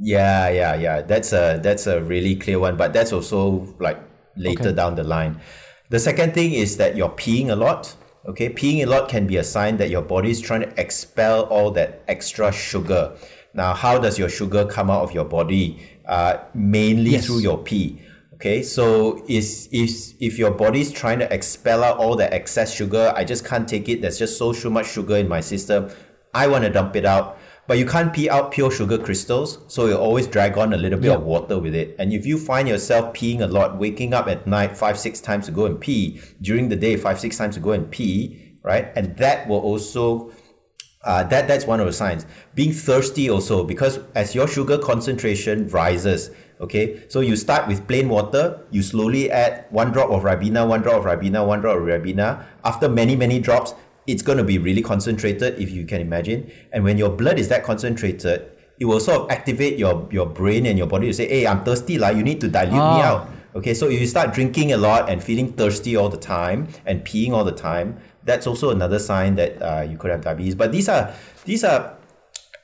[0.00, 1.00] yeah, yeah, yeah.
[1.02, 3.98] That's a that's a really clear one, but that's also like
[4.36, 4.72] later Okay.
[4.76, 5.40] down the line.
[5.88, 7.94] The second thing is that you're peeing a lot.
[8.28, 11.42] Okay, peeing a lot can be a sign that your body is trying to expel
[11.44, 13.12] all that extra sugar.
[13.54, 15.78] Now, how does your sugar come out of your body?
[16.04, 17.26] Uh, mainly Yes.
[17.26, 18.02] through your pee.
[18.36, 23.10] Okay, so is is if your body's trying to expel out all the excess sugar,
[23.16, 24.02] I just can't take it.
[24.02, 25.88] There's just so so much sugar in my system.
[26.34, 29.86] I want to dump it out, but you can't pee out pure sugar crystals, so
[29.86, 31.14] you always drag on a little bit Yeah.
[31.16, 31.96] of water with it.
[31.98, 35.46] And if you find yourself peeing a lot, waking up at night five six times
[35.46, 38.92] to go and pee, during the day five six times to go and pee, right?
[38.96, 40.30] And that will also
[41.04, 42.26] uh, that that's one of the signs.
[42.54, 48.08] Being thirsty also because as your sugar concentration rises, okay, so you start with plain
[48.08, 51.82] water, you slowly add one drop of ribena, one drop of ribena, one drop of
[51.82, 52.44] ribena.
[52.64, 53.74] After many many drops,
[54.06, 56.50] it's going to be really concentrated if you can imagine.
[56.72, 60.66] And when your blood is that concentrated, it will sort of activate your your brain
[60.66, 62.10] and your body to say, "Hey, I'm thirsty, lah.
[62.10, 63.08] You need to dilute me Ah.
[63.10, 66.68] out." Okay, so if you start drinking a lot and feeling thirsty all the time
[66.84, 67.96] and peeing all the time,
[68.28, 70.54] that's also another sign that uh, you could have diabetes.
[70.54, 71.08] But these are
[71.48, 71.95] these are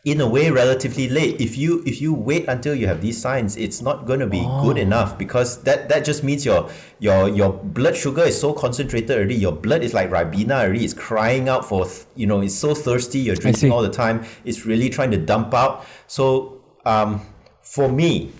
[0.04, 1.40] in a way relatively late.
[1.40, 4.40] If you if you wait until you have these signs, it's not going to be
[4.62, 9.10] good enough because that that just means your your your blood sugar is so concentrated
[9.10, 9.36] already.
[9.36, 10.84] Your blood is like ribena already.
[10.84, 11.86] It's crying out for
[12.16, 12.40] you know.
[12.40, 13.20] It's so thirsty.
[13.20, 14.24] You're drinking all the time.
[14.44, 15.86] It's really trying to dump out.
[16.08, 17.20] So um,
[17.62, 18.32] for me,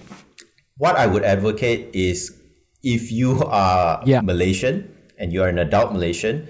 [0.79, 2.37] what I would advocate is
[2.83, 4.21] if you are Yeah.
[4.21, 6.49] Malaysian and you're an adult Malaysian,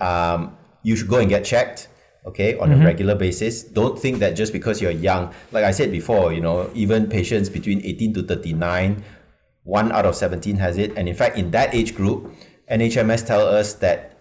[0.00, 1.88] um, you should go and get checked,
[2.26, 2.82] okay, on Mm-hmm.
[2.82, 3.62] a regular basis.
[3.62, 7.48] Don't think that just because you're young, like I said before, you know, even patients
[7.48, 9.02] between 18 to 39,
[9.62, 10.90] one out of 17 has it.
[10.96, 12.32] And in fact, in that age group,
[12.70, 14.18] NHMS tell us that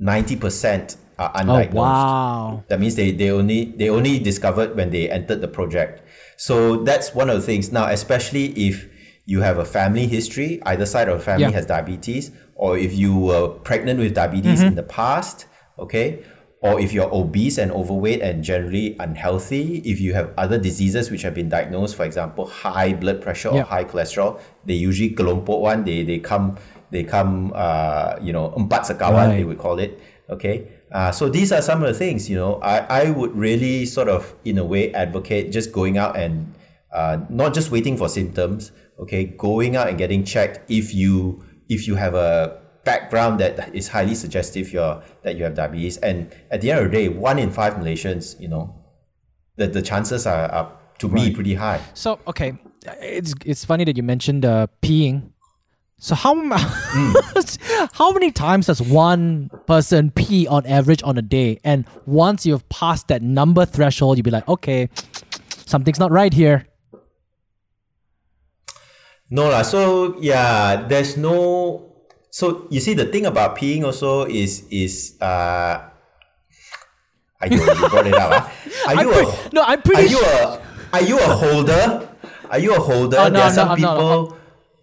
[0.00, 2.64] 90% are undiagnosed Oh wow!
[2.68, 6.02] That means they, they only they only discovered when they entered the project.
[6.36, 7.70] So that's one of the things.
[7.70, 8.88] Now, especially if
[9.26, 11.50] you have a family history, either side of the family Yeah.
[11.52, 14.68] has diabetes, or if you were pregnant with diabetes Mm-hmm.
[14.68, 15.46] in the past,
[15.78, 16.24] okay,
[16.62, 21.22] or if you're obese and overweight and generally unhealthy, if you have other diseases which
[21.22, 23.64] have been diagnosed, for example, high blood pressure or Yeah.
[23.66, 26.56] high cholesterol, they usually kelompok one, they they come
[26.94, 29.46] they come uh, you know empat sekawan they Right.
[29.48, 29.98] would call it.
[30.30, 30.68] Okay.
[30.92, 34.08] Uh, so these are some of the things, you know, I, I would really sort
[34.12, 36.52] of, in a way, advocate just going out and
[36.92, 41.88] uh, not just waiting for symptoms, okay, going out and getting checked if you if
[41.88, 45.96] you have a background that is highly suggestive you're, that you have diabetes.
[45.98, 48.74] And at the end of the day, one in five Malaysians, you know,
[49.56, 51.80] the, the chances are, are to me pretty high.
[51.94, 52.58] So okay,
[53.00, 55.30] it's it's funny that you mentioned uh, peeing.
[55.98, 56.50] So how m-
[57.92, 61.60] how many times does one person pee on average on a day?
[61.64, 64.88] And once you've passed that number threshold, you'd be like, okay,
[65.66, 66.66] something's not right here.
[69.30, 69.62] No lah.
[69.62, 71.91] So yeah, there's no.
[72.32, 75.92] So you see, the thing about peeing also is is uh.
[77.42, 78.30] Are you, you brought it up?
[78.32, 78.42] ah.
[78.88, 80.00] Are I'm you pre- a, no, I'm pretty.
[80.00, 80.38] Are you a
[80.96, 81.84] Are you a holder?
[82.48, 83.18] Are you a holder?
[83.20, 83.76] Oh, no, there are some not.
[83.76, 84.14] people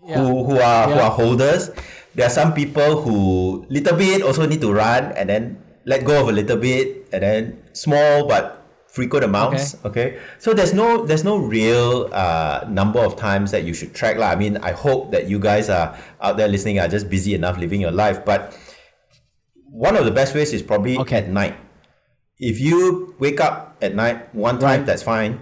[0.05, 0.19] Yeah.
[0.21, 1.73] who who are who are holders.
[2.13, 3.17] There are some people who
[3.69, 5.57] little bit also need to run and then
[5.89, 7.41] let go of a little bit and then
[7.73, 8.58] small but
[8.91, 9.75] frequent amounts.
[9.85, 10.17] Okay.
[10.39, 14.17] So there's no there's no real uh, number of times that you should track.
[14.17, 14.29] lah.
[14.29, 17.57] I mean, I hope that you guys are out there listening are just busy enough
[17.57, 18.25] living your life.
[18.25, 18.57] But
[19.71, 21.17] one of the best ways is probably Okay.
[21.17, 21.55] at night.
[22.39, 24.85] If you wake up at night one time, Right.
[24.85, 25.39] that's fine.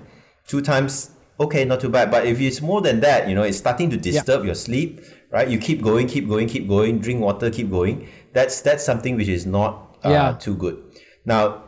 [0.48, 2.10] Two times, okay, not too bad.
[2.12, 5.48] But if it's more than that, you know, it's starting to disturb your sleep, right?
[5.48, 8.08] You keep going, keep going, keep going, drink water, keep going.
[8.34, 10.32] That's that's something which is not uh, Yeah.
[10.40, 10.78] too good.
[11.26, 11.64] Now,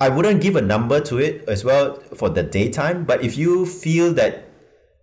[0.00, 3.64] I wouldn't give a number to it as well for the daytime, but if you
[3.66, 4.48] feel that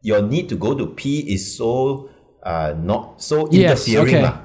[0.02, 2.10] your need to go to pee is so
[2.44, 4.38] uh, not so Yes, interfering, okay.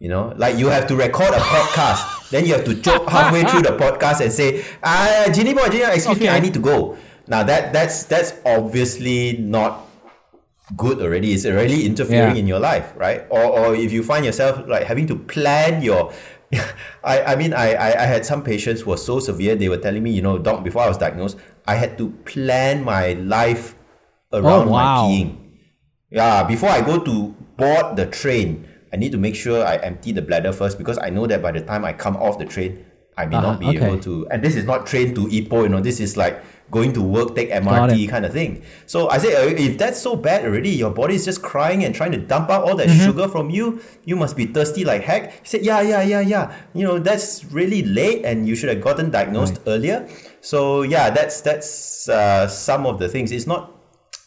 [0.00, 3.44] you know, like you have to record a podcast, then you have to joke halfway
[3.44, 6.96] through the podcast and say, "Ah, Ginny boy, Ginny, excuse me, I need to go."
[7.28, 9.86] Now that that's that's obviously not
[10.76, 11.32] good already.
[11.34, 12.40] It's already interfering Yeah.
[12.40, 13.24] in your life, right?
[13.30, 16.12] Or, or if you find yourself like having to plan your,
[17.04, 19.56] I, I mean, I, I, I had some patients who were so severe.
[19.56, 22.84] They were telling me, you know, doc, before I was diagnosed, I had to plan
[22.84, 23.74] my life
[24.32, 24.72] around Oh, wow.
[24.72, 25.38] my peeing.
[26.10, 30.12] Yeah, before I go to board the train, I need to make sure I empty
[30.12, 32.84] the bladder first because I know that by the time I come off the train,
[33.16, 33.76] I may Uh-huh, not be okay.
[33.76, 34.26] able to.
[34.28, 36.42] And this is not train to Ipoh, you know, this is like
[36.74, 38.62] going to work, take MRT kind of thing.
[38.86, 41.94] So I say, uh, if that's so bad already, your body is just crying and
[41.94, 43.06] trying to dump out all that Mm-hmm.
[43.06, 45.32] sugar from you, you must be thirsty like heck.
[45.42, 46.44] He said, yeah, yeah, yeah, yeah.
[46.74, 50.04] You know, that's really late and you should have gotten diagnosed earlier.
[50.42, 53.32] So yeah, that's that's uh, some of the things.
[53.32, 53.73] It's not.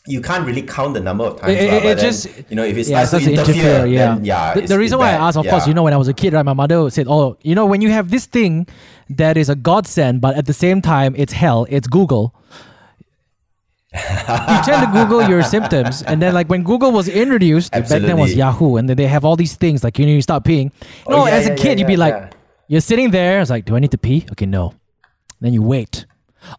[0.07, 1.53] You can't really count the number of times.
[1.53, 3.85] It- it- it then, just- you know if it yeah, starts to to interfere, interfere,
[3.87, 4.15] yeah.
[4.15, 4.53] then yeah.
[4.53, 5.21] The, the reason why I bad.
[5.27, 7.37] asked, of course, you know, when I was a kid, right, my mother said, "Oh,
[7.41, 8.67] you know, when you have this thing
[9.09, 11.65] that is a godsend, but at the same time it's hell.
[11.69, 12.33] It's Google."
[13.93, 18.17] you tend to Google your symptoms, and then like when Google was introduced, back then
[18.17, 20.71] was Yahoo, and then they have all these things like you know you start peeing.
[21.07, 22.33] Oh, no, yeah, as a yeah, kid, yeah, you'd be yeah, like,
[22.67, 23.39] you're sitting there.
[23.41, 24.25] It's like, do I need to pee?
[24.31, 24.73] Okay, no.
[25.41, 26.05] Then you wait.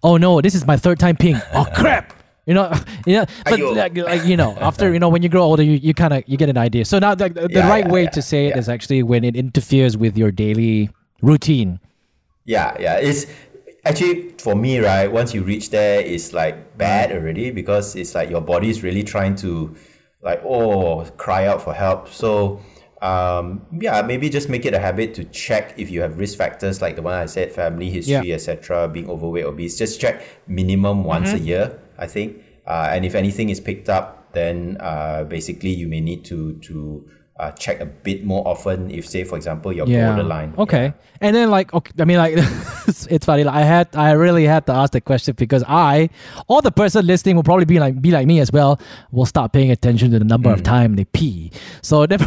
[0.02, 1.40] Oh no, this is my third time peeing.
[1.54, 2.12] Oh crap.
[2.48, 2.72] You know,
[3.06, 3.76] yeah, but Aiyo.
[3.76, 6.24] like, like you know, after you know, when you grow older, you, you kind of
[6.26, 6.84] you get an idea.
[6.86, 9.22] So now, the, the Yeah, right yeah, way yeah, to say it is actually when
[9.22, 10.88] it interferes with your daily
[11.20, 11.78] routine.
[12.46, 12.96] Yeah, yeah.
[12.96, 13.26] It's
[13.84, 15.12] actually for me, right?
[15.12, 19.02] Once you reach there, it's like bad already because it's like your body is really
[19.04, 19.76] trying to,
[20.22, 22.08] like, oh, cry out for help.
[22.08, 22.60] So,
[23.02, 26.80] um, yeah, maybe just make it a habit to check if you have risk factors
[26.80, 28.34] like the one I said, family history, Yeah.
[28.34, 29.76] etc., being overweight, obese.
[29.78, 31.36] Just check minimum once Mm-hmm.
[31.44, 32.42] a year, I think.
[32.66, 37.08] Uh, and if anything is picked up, then uh, basically you may need to to
[37.40, 38.90] uh, check a bit more often.
[38.90, 40.52] If, say, for example, you're borderline.
[40.58, 40.92] Okay.
[41.20, 42.34] And then like okay, I mean like
[42.86, 43.44] it's, funny.
[43.44, 46.10] Like, I had I really had to ask the question because I
[46.46, 48.80] or the person listening will probably be like be like me as well.
[49.12, 50.54] Will start paying attention to the number Mm.
[50.54, 51.50] of time they pee.
[51.82, 52.26] So never,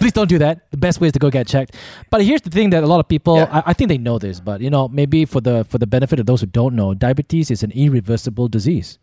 [0.00, 0.70] please don't do that.
[0.70, 1.76] The best way is to go get checked.
[2.10, 3.48] But here's the thing that a lot of people Yeah.
[3.52, 6.18] I, I think they know this, but you know maybe for the for the benefit
[6.18, 8.98] of those who don't know, diabetes is an irreversible disease.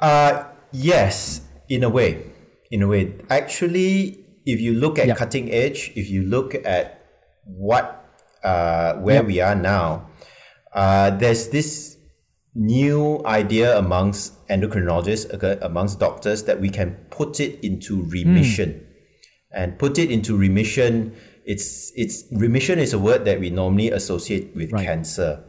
[0.00, 2.22] Uh, yes, in a way.
[2.70, 3.14] In a way.
[3.30, 5.14] Actually, if you look at Yeah.
[5.14, 7.00] cutting edge, if you look at
[7.44, 8.00] what
[8.44, 9.26] uh, where Yeah.
[9.26, 10.06] we are now,
[10.74, 11.93] uh, there's this
[12.54, 15.26] new idea amongst endocrinologists,
[15.62, 18.86] amongst doctors, that we can put it into remission.
[19.52, 21.14] And put it into remission,
[21.44, 24.84] it's it's remission is a word that we normally associate with Right.
[24.84, 25.44] cancer,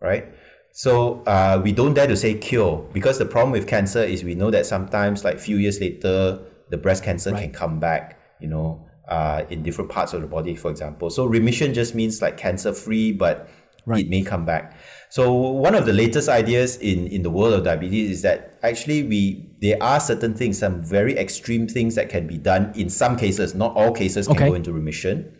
[0.00, 0.24] right?
[0.72, 4.34] So uh, we don't dare to say cure because the problem with cancer is we
[4.34, 6.38] know that sometimes, like few years later,
[6.70, 8.18] the breast cancer can come back.
[8.40, 11.10] You know, uh, in different parts of the body, for example.
[11.10, 13.48] So remission just means like cancer free, but
[13.86, 14.04] Right.
[14.04, 14.76] it may come back.
[15.10, 19.02] So one of the latest ideas in in the world of diabetes is that actually
[19.02, 23.16] we there are certain things, some very extreme things that can be done in some
[23.16, 23.54] cases.
[23.54, 24.48] Not all cases can Okay.
[24.48, 25.36] go into remission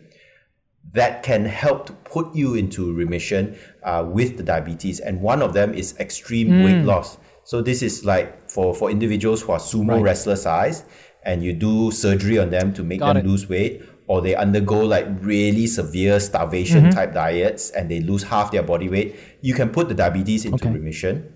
[0.93, 4.99] that can help to put you into remission uh, with the diabetes.
[4.99, 6.63] And one of them is extreme Hmm.
[6.63, 7.17] weight loss.
[7.45, 10.03] So this is like for, for individuals who are sumo Right.
[10.03, 10.83] wrestler size
[11.23, 13.29] and you do surgery on them to make Got them it.
[13.29, 16.97] lose weight or they undergo like really severe starvation Mm-hmm.
[16.97, 20.55] type diets and they lose half their body weight, you can put the diabetes into
[20.67, 20.73] Okay.
[20.73, 21.33] remission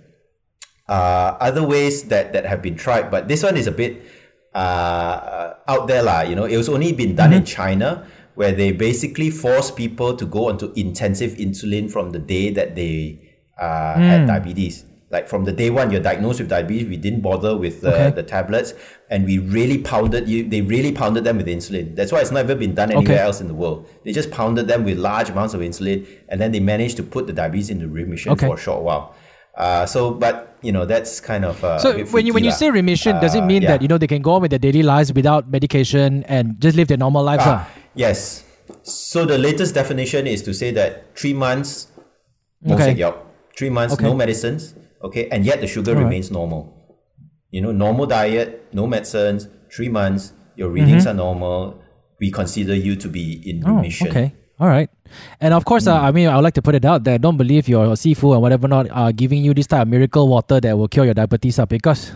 [0.87, 4.05] uh, other ways that that have been tried, but this one is a bit
[4.53, 6.21] uh, out there, lah.
[6.21, 7.57] You know, it was only been done in Mm-hmm.
[7.57, 12.75] China, where they basically force people to go onto intensive insulin from the day that
[12.75, 13.19] they
[13.59, 14.01] uh, Hmm.
[14.01, 14.85] had diabetes.
[15.09, 16.87] Like from the day one, you're diagnosed with diabetes.
[16.89, 18.15] We didn't bother with the, Okay.
[18.21, 18.73] the tablets,
[19.09, 20.47] and we really pounded you.
[20.47, 21.95] They really pounded them with insulin.
[21.95, 23.23] That's why it's never been done anywhere Okay.
[23.23, 23.87] else in the world.
[24.03, 27.27] They just pounded them with large amounts of insulin, and then they managed to put
[27.27, 28.47] the diabetes into remission Okay.
[28.47, 29.13] for a short while.
[29.57, 32.71] Uh, so, but you know, that's kind of uh, So when you when you say
[32.71, 33.69] remission, does it Uh, mean yeah.
[33.71, 36.75] that you know they can go on with their daily lives without medication and just
[36.75, 37.43] live their normal lives?
[37.45, 38.43] Ah, yes.
[38.83, 41.87] So the latest definition is to say that three months,
[42.61, 42.91] no Okay.
[43.01, 43.13] okay.
[43.55, 44.03] three months, Okay.
[44.03, 46.03] no medicines, okay, and yet the sugar Alright.
[46.05, 46.74] remains normal.
[47.55, 51.79] You know, normal diet, no medicines, three months, your readings are normal.
[52.19, 53.71] We consider you to be in Mm-hmm.
[53.71, 54.07] Oh, remission.
[54.11, 54.27] okay.
[54.59, 54.89] All right.
[55.43, 57.17] And of course, uh, I mean, I would like to put it out there.
[57.19, 60.59] Don't believe your seafood and whatever not are giving you this type of miracle water
[60.63, 62.11] that will cure your diabetes up because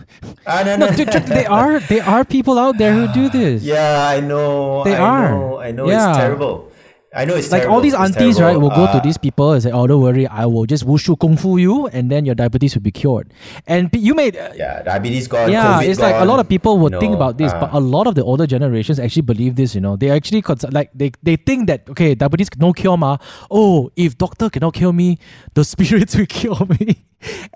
[0.46, 0.92] Ah, no, no, no.
[0.96, 3.62] th- th- they are they are people out there who do this.
[3.72, 4.84] Yeah, I know.
[4.84, 5.30] They I are.
[5.36, 5.58] know.
[5.60, 5.88] I know.
[5.88, 6.08] Yeah.
[6.10, 6.69] It's terrible.
[7.12, 7.74] I know it's like terrible.
[7.74, 10.28] all these aunties, right, will go to Uh, these people and say, "Oh, don't worry,
[10.28, 13.32] I will just wushu kung fu you, and then your diabetes will be cured."
[13.66, 15.50] And you may, Yeah, diabetes gone.
[15.50, 17.70] yeah, COVID it's like a lot of people would you think about this, uh, but
[17.74, 19.74] a lot of the older generations actually believe this.
[19.74, 23.16] You know, they actually cons- like they they think that okay, diabetes no cure ma.
[23.50, 25.18] Oh, if doctor cannot cure me,
[25.54, 27.02] the spirits will cure me.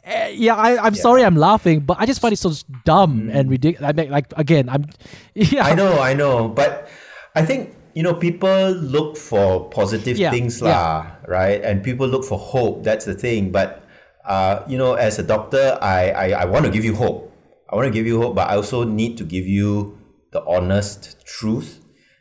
[0.03, 2.51] Eh, yeah, I, I'm sorry, I'm laughing, but I just find it so
[2.85, 3.87] dumb and ridiculous.
[3.89, 4.91] I mean, like again, I'm
[5.39, 5.71] yeah, Mm.
[5.71, 6.89] I know, I know, but
[7.39, 10.69] I think you know people look for positive Yeah, things yeah.
[10.69, 10.95] lah,
[11.27, 11.63] right?
[11.63, 12.83] And people look for hope.
[12.85, 13.51] That's the thing.
[13.53, 13.87] But
[14.27, 17.31] uh, you know, as a doctor, I, I I want to give you hope.
[17.71, 19.99] I want to give you hope, but I also need to give you
[20.35, 21.81] the honest truth.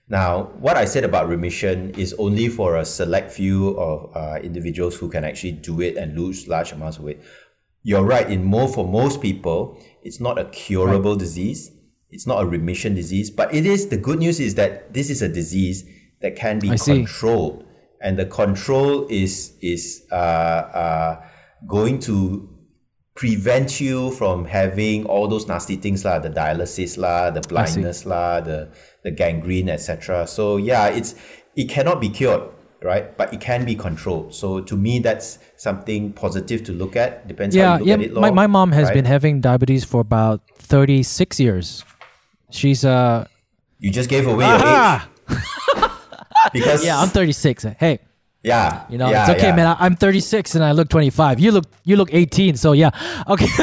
[0.09, 4.95] Now, what I said about remission is only for a select few of uh, individuals
[4.95, 7.21] who can actually do it and lose large amounts of weight.
[7.81, 8.29] You're right.
[8.29, 11.71] In more for most people, it's not a curable disease.
[12.13, 13.87] It's not a remission disease, but it is.
[13.87, 15.83] The good news is that this is a disease
[16.21, 16.97] that can be I see.
[16.97, 17.65] controlled,
[18.01, 21.25] and the control is is uh, uh,
[21.67, 22.49] going to
[23.15, 28.41] prevent you from having all those nasty things lah, the dialysis lah, the blindness lah,
[28.41, 28.69] the
[29.03, 30.25] the gangrene, etc.
[30.27, 31.15] So yeah, it's
[31.55, 32.49] it cannot be cured,
[32.81, 33.15] right?
[33.15, 34.33] But it can be controlled.
[34.33, 37.27] So to me, that's something positive to look at.
[37.27, 37.93] Depends how yeah, you look yeah.
[37.93, 38.13] at it.
[38.13, 38.93] My, my mom has right?
[38.93, 41.83] been having diabetes for about 36 years.
[42.53, 43.27] She's uh
[43.79, 45.09] You just gave away your age ah!
[46.53, 47.63] because yeah, I'm 36.
[47.79, 47.99] Hey,
[48.43, 49.55] yeah, you know, yeah, it's okay, yeah.
[49.55, 49.67] man.
[49.67, 51.39] I, I'm 36 and I look 25.
[51.39, 52.57] You look you look 18.
[52.57, 52.91] So yeah,
[53.29, 53.47] okay.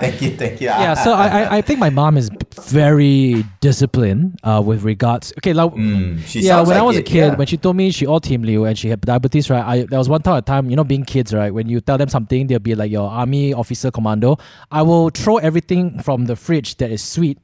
[0.00, 0.68] thank you, thank you.
[0.68, 2.30] yeah, so I, I I think my mom is
[2.62, 5.34] very disciplined uh with regards.
[5.38, 7.34] Okay, like, Mm, yeah, when I like was a kid, yeah.
[7.36, 9.64] when she told me she all team Liu and she had diabetes, right?
[9.64, 11.52] I there was one time a time, you know, being kids, right?
[11.52, 14.38] When you tell them something, they'll be like your army officer commando.
[14.70, 17.38] I will throw everything from the fridge that is sweet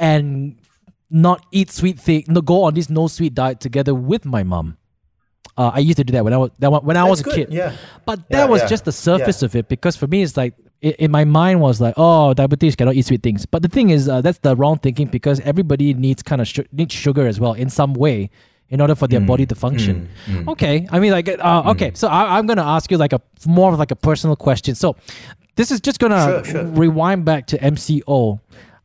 [0.00, 0.56] and
[1.10, 4.76] not eat sweet thing, no go on this no sweet diet together with my mom.
[5.56, 7.34] Uh, I used to do that when I was that when I was a good,
[7.34, 7.48] kid.
[7.52, 7.76] yeah.
[8.06, 9.46] But Yeah, that was yeah, just the surface yeah.
[9.46, 12.74] of it because for me it's like i in my mind was like oh diabetes
[12.76, 13.44] cannot eat sweet things.
[13.46, 16.64] But the thing is uh, that's the wrong thinking because everybody needs kind of su-
[16.72, 18.30] needs sugar as well in some way
[18.70, 20.08] in order for Mm, their body to function.
[20.48, 23.72] Okay, I mean like uh, okay, so I, I'm gonna ask you like a more
[23.72, 24.74] of like a personal question.
[24.76, 24.96] So
[25.56, 26.64] this is just gonna Sure, sure.
[26.64, 28.40] rewind back to MCO.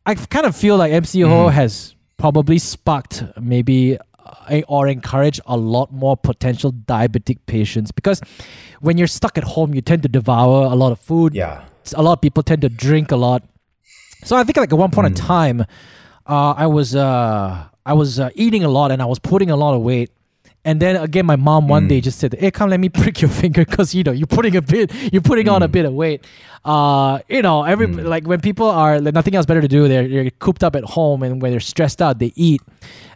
[0.06, 1.54] I kind of feel like MCO Mm-hmm.
[1.56, 8.20] has probably sparked maybe uh, or encouraged a lot more potential diabetic patients because
[8.80, 11.34] when you're stuck at home, you tend to devour a lot of food.
[11.34, 11.64] Yeah.
[11.94, 13.42] A lot of people tend to drink a lot.
[14.24, 15.26] So I think like at one point in Mm.
[15.26, 15.60] time,
[16.26, 19.56] uh, I was uh, I was uh, eating a lot and I was putting a
[19.56, 20.10] lot of weight.
[20.66, 21.88] And then again, my mom one Mm.
[21.92, 24.56] day just said, "Hey, come, let me prick your finger, cause you know you're putting
[24.56, 25.52] a bit, you're putting Mm.
[25.54, 26.26] on a bit of weight.
[26.64, 30.08] Uh, you know, every like when people are like nothing else better to do, they're,
[30.08, 32.60] they're cooped up at home, and when they're stressed out, they eat.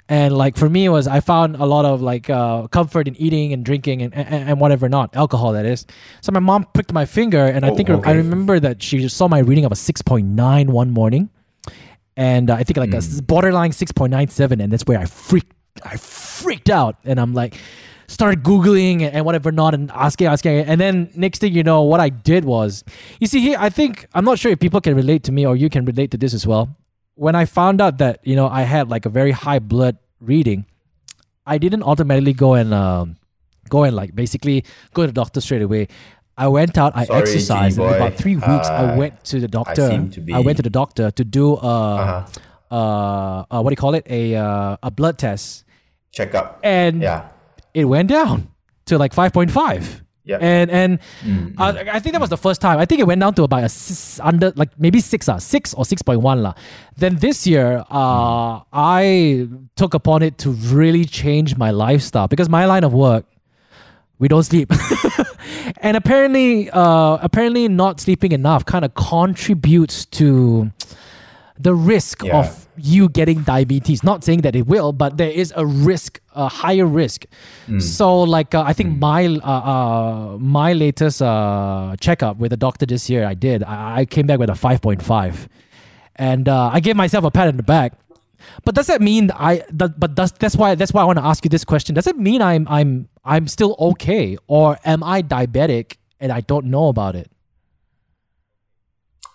[0.09, 3.17] And like for me, it was I found a lot of like uh, comfort in
[3.17, 5.87] eating and drinking and, and and whatever not alcohol that is.
[6.21, 9.27] So my mom pricked my finger, and I Oh, think I remember that she saw
[9.27, 11.31] my reading of a six point nine one morning
[12.17, 16.71] and uh, I think like a borderline 6.97 and that's where I freaked I freaked
[16.71, 17.55] out and I'm like
[18.09, 22.01] started googling and, whatever not and asking asking and then next thing you know what
[22.01, 22.83] I did was
[23.21, 25.55] you see here I think I'm not sure if people can relate to me or
[25.57, 26.77] you can relate to this as well
[27.15, 30.67] when I found out that you know I had like a very high blood reading
[31.47, 33.17] I didn't automatically go and um,
[33.69, 34.65] go and like basically
[34.95, 35.89] go to the doctor straight away.
[36.37, 39.87] I went out, I Sorry, exercised, about three weeks, I Uh, went to the doctor.
[39.89, 42.25] seem to be- I went to the doctor to do uh, Uh-huh.
[42.71, 44.07] uh, uh, what do you call it?
[44.09, 45.65] A uh, a blood test,
[46.13, 46.59] Check up.
[46.63, 47.29] and Yeah.
[47.75, 48.49] it went down
[48.87, 50.03] to like five point five.
[50.25, 50.39] Yeah.
[50.41, 52.79] And and Mm, uh, I think that was the first time.
[52.79, 55.75] I think it went down to about a six, under like maybe six uh, six
[55.75, 56.55] or six point one lah.
[56.97, 62.67] Then this year, uh, I took upon it to really change my lifestyle because my
[62.67, 63.25] line of work,
[64.19, 64.71] we don't sleep,
[65.79, 70.71] and apparently, uh, apparently not sleeping enough kind of contributes to
[71.63, 72.39] the risk Yeah.
[72.39, 74.03] of you getting diabetes.
[74.03, 77.27] Not saying that it will, but there is a risk, a higher risk.
[77.79, 82.87] So, like, uh, I think my uh, uh, my latest uh, checkup with the doctor
[82.87, 83.63] this year, I did.
[83.63, 85.49] I, I came back with a five point five,
[86.17, 87.93] and uh, I gave myself a pat on the back.
[88.65, 89.63] But does that mean I?
[89.71, 91.95] That, but does that's why that's why I want to ask you this question.
[91.95, 96.67] Does it mean I'm I'm I'm still okay, or am I diabetic and I don't
[96.67, 97.30] know about it?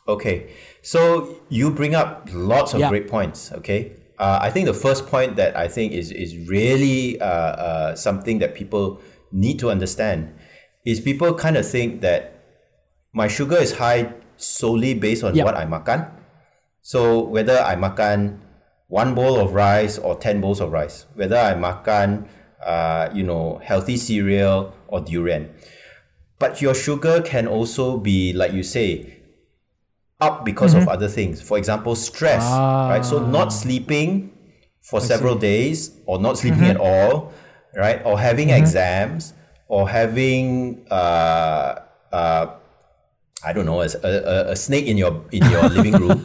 [0.08, 2.90] Okay, so you bring up lots of Yeah.
[2.90, 3.52] great points.
[3.52, 7.96] Okay, uh, I think the first point that I think is is really uh, uh,
[7.96, 9.02] something that people
[9.32, 10.30] need to understand
[10.86, 12.38] is people kind of think that
[13.14, 15.44] my sugar is high solely based on Yeah.
[15.46, 16.06] what I makan.
[16.86, 18.38] So whether I makan
[18.88, 22.30] one bowl of rice or ten bowls of rice, whether I makan
[22.66, 25.50] uh, you know, healthy cereal or durian.
[26.40, 29.15] But your sugar can also be, like you say,
[30.22, 31.42] up because of other things.
[31.42, 33.04] For example, stress, right?
[33.04, 34.32] So not sleeping
[34.82, 37.34] for several days or not sleeping at all,
[37.76, 38.02] right?
[38.06, 39.34] Or having exams
[39.68, 42.56] or having uh, uh,
[43.44, 46.24] I don't know, a, a, a snake in your in your living room,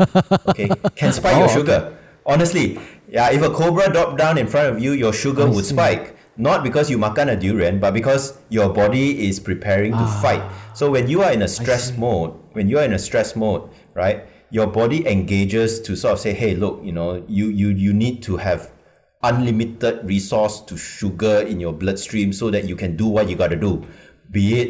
[0.49, 1.97] okay, can spike your Oh, sugar.
[2.25, 2.79] Honestly,
[3.09, 5.75] yeah, if a cobra dropped down in front of you, your sugar would see.
[5.75, 6.17] spike.
[6.37, 10.41] Not because you makan a durian, but because your body is preparing to fight.
[10.73, 13.69] So when you are in a stress mode, when you are in a stress mode,
[14.01, 17.93] right, your body engages to sort of say, hey, look, you know, you you you
[17.93, 18.73] need to have
[19.23, 23.53] unlimited resource to sugar in your bloodstream so that you can do what you got
[23.53, 23.85] to do,
[24.33, 24.69] be it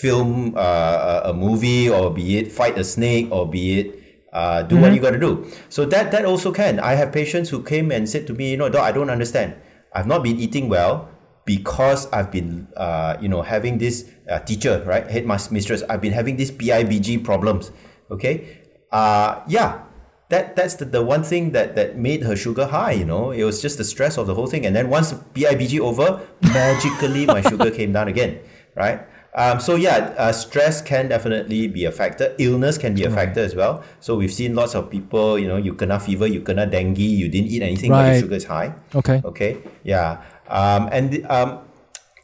[0.00, 3.98] film uh, a a movie or be it fight a snake or be it
[4.32, 5.50] uh, do what you got to do.
[5.68, 6.80] So that that also can.
[6.80, 9.56] I have patients who came and said to me, you know, doc, I don't understand.
[9.92, 11.08] I've not been eating well
[11.44, 15.82] because I've been, uh, you know, having this uh, teacher, right, headmaster mistress.
[15.88, 17.72] I've been having these PIBG problems.
[18.10, 18.58] Okay,
[18.90, 19.84] uh, yeah,
[20.28, 22.92] that that's the, the one thing that that made her sugar high.
[22.92, 24.66] You know, it was just the stress of the whole thing.
[24.66, 28.40] And then once PIBG over, magically my sugar came down again,
[28.76, 29.00] right?
[29.34, 32.34] Um, so yeah, uh, stress can definitely be a factor.
[32.38, 33.84] Illness can be a factor as well.
[34.00, 37.28] So we've seen lots of people, you know, you kena fever, you kena dengue, you
[37.28, 38.74] didn't eat anything, but your sugar is high.
[38.94, 39.22] Okay.
[39.24, 39.58] Okay.
[39.84, 40.22] Yeah.
[40.48, 41.60] Um, and the, um,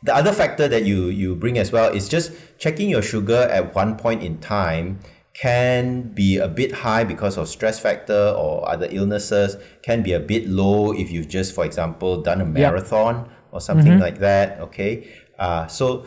[0.03, 3.75] the other factor that you you bring as well is just checking your sugar at
[3.75, 4.99] one point in time
[5.35, 10.21] can be a bit high because of stress factor or other illnesses can be a
[10.21, 15.09] bit low if you've just for example done a marathon or something like that okay?
[15.39, 16.05] Uh, so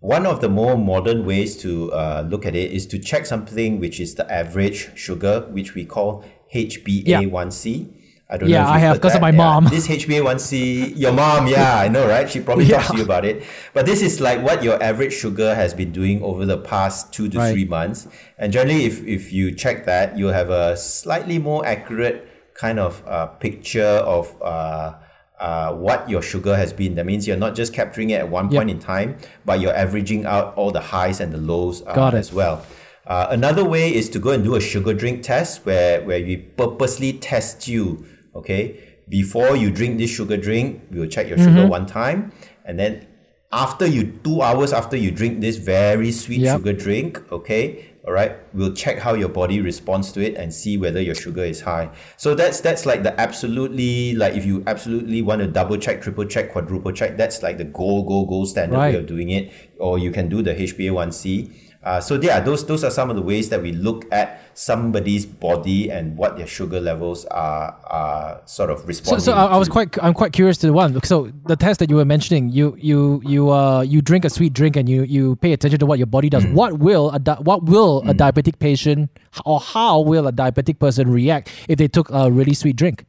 [0.00, 3.80] one of the more modern ways to uh, look at it is to check something
[3.80, 6.24] which is the average sugar which we call
[6.54, 7.92] HbA1c
[8.30, 9.64] I don't Yeah, know if I you've because of my mom.
[9.70, 12.28] This HbA1c, your mom, yeah, I know, right?
[12.28, 13.42] She probably talks to you about it.
[13.72, 17.28] But this is like what your average sugar has been doing over the past two
[17.30, 17.52] to Right.
[17.52, 18.06] three months.
[18.36, 23.02] And generally, if, if you check that, you'll have a slightly more accurate kind of
[23.06, 24.94] uh, picture of uh,
[25.40, 26.96] uh, what your sugar has been.
[26.96, 28.58] That means you're not just capturing it at one Yep.
[28.58, 29.16] point in time,
[29.46, 32.66] but you're averaging out all the highs and the lows uh, as well.
[33.06, 36.36] Uh, another way is to go and do a sugar drink test where, where we
[36.36, 38.04] purposely test you,
[38.38, 38.78] okay?
[39.08, 41.68] Before you drink this sugar drink, we will check your sugar Mm-hmm.
[41.78, 42.32] one time.
[42.64, 43.06] And then
[43.50, 46.58] after you, two hours after you drink this very sweet Yep.
[46.58, 47.84] sugar drink, okay?
[48.06, 51.44] All right, we'll check how your body responds to it and see whether your sugar
[51.44, 51.90] is high.
[52.16, 56.24] So that's that's like the absolutely like if you absolutely want to double check, triple
[56.24, 59.52] check, quadruple check, that's like the gold, gold, gold standard way of doing it.
[59.78, 61.52] Or you can do the HbA1c.
[61.88, 65.24] Uh, so yeah, those those are some of the ways that we look at somebody's
[65.24, 69.24] body and what their sugar levels are are sort of So, responding.
[69.24, 71.00] so I, I was quite I'm quite curious to the one.
[71.08, 74.52] So the test that you were mentioning, you you you uh you drink a sweet
[74.52, 76.44] drink and you you pay attention to what your body does.
[76.44, 76.52] Mm.
[76.52, 79.08] What will a di- what will a diabetic patient
[79.48, 83.08] or how will a diabetic person react if they took a really sweet drink?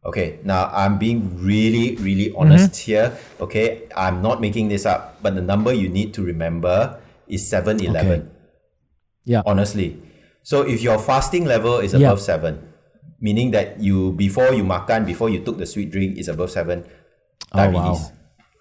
[0.00, 2.40] Okay, now I'm being really, really Mm-hmm.
[2.40, 3.12] honest here.
[3.36, 6.96] Okay, I'm not making this up, but the number you need to remember
[7.30, 8.30] is 7 11.
[9.24, 9.42] Yeah.
[9.46, 9.96] Honestly.
[10.42, 12.08] So if your fasting level is Yeah.
[12.08, 12.58] above 7,
[13.20, 16.84] meaning that you, before you makan, before you took the sweet drink, is above 7,
[17.52, 18.00] Oh, diabetes.
[18.08, 18.12] wow.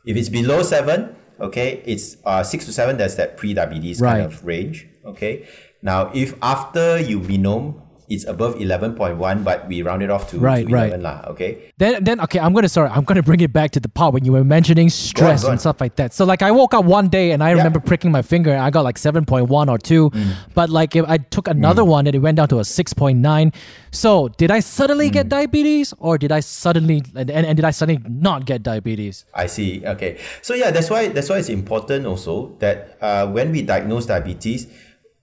[0.05, 4.21] If it's below 7, okay, it's uh, 6 to 7, that's that pre diabetes Right.
[4.21, 4.87] kind of range.
[5.05, 5.47] Okay.
[5.81, 7.79] Now, if after you minome,
[8.09, 10.87] it's above 11.1, but we round it off to, Right, to right.
[10.89, 11.71] 11 lah, okay?
[11.77, 14.25] Then, then okay, I'm gonna sorry, I'm gonna bring it back to the part when
[14.25, 15.53] you were mentioning stress go on.
[15.53, 16.13] and stuff like that.
[16.13, 18.69] So like, I woke up one day and I remember pricking my finger and I
[18.71, 20.33] got like seven point one or two, Mm.
[20.55, 23.19] but like if I took another one and it went down to a six point
[23.19, 23.53] nine.
[23.91, 25.13] So did I suddenly Mm.
[25.13, 29.25] get diabetes or did I suddenly and, and, and did I suddenly not get diabetes?
[29.33, 29.83] I see.
[29.85, 30.17] Okay.
[30.41, 34.67] So yeah, that's why that's why it's important also that uh, when we diagnose diabetes,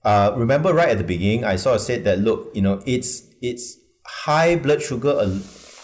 [0.06, 3.26] uh, remember right at the beginning, I sort of said that look, you know, it's
[3.42, 3.76] it's
[4.06, 5.26] high blood sugar a,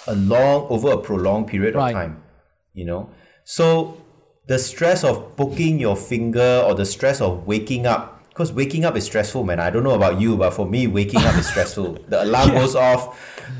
[0.06, 1.90] a long over a prolonged period Right.
[1.90, 2.22] of time.
[2.72, 3.10] You know,
[3.44, 3.98] so
[4.46, 8.08] the stress of poking your finger or the stress of waking up.
[8.30, 9.60] Because waking up is stressful, man.
[9.60, 11.98] I don't know about you, but for me, waking up is stressful.
[12.08, 13.12] The alarm goes off.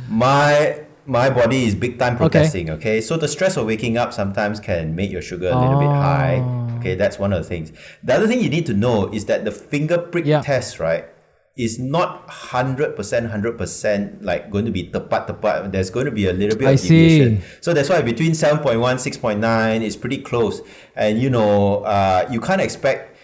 [0.09, 2.71] My my body is big time protesting.
[2.71, 5.91] Okay, so the stress of waking up sometimes can make your sugar a little bit
[5.91, 6.39] high.
[6.83, 7.71] Okay, that's one of the things.
[8.03, 10.43] The other thing you need to know is that the finger prick Yeah.
[10.43, 11.07] test, right,
[11.55, 15.71] is not hundred percent, hundred percent like going to be tepat tepat.
[15.71, 17.41] There's going to be a little bit I of deviation.
[17.41, 17.47] see.
[17.61, 20.63] So that's why between 7.1, 6.9 is pretty close.
[20.97, 23.15] And you know, uh, you can't expect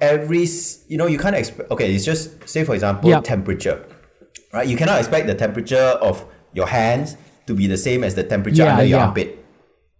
[0.00, 0.46] every,
[0.88, 3.20] you know, you can't expect, okay, it's just, say for example, Yeah.
[3.20, 3.84] temperature,
[4.52, 4.66] right?
[4.68, 8.64] You cannot expect the temperature of your hands to be the same as the temperature
[8.64, 9.06] Yeah, under your yeah.
[9.06, 9.41] armpit.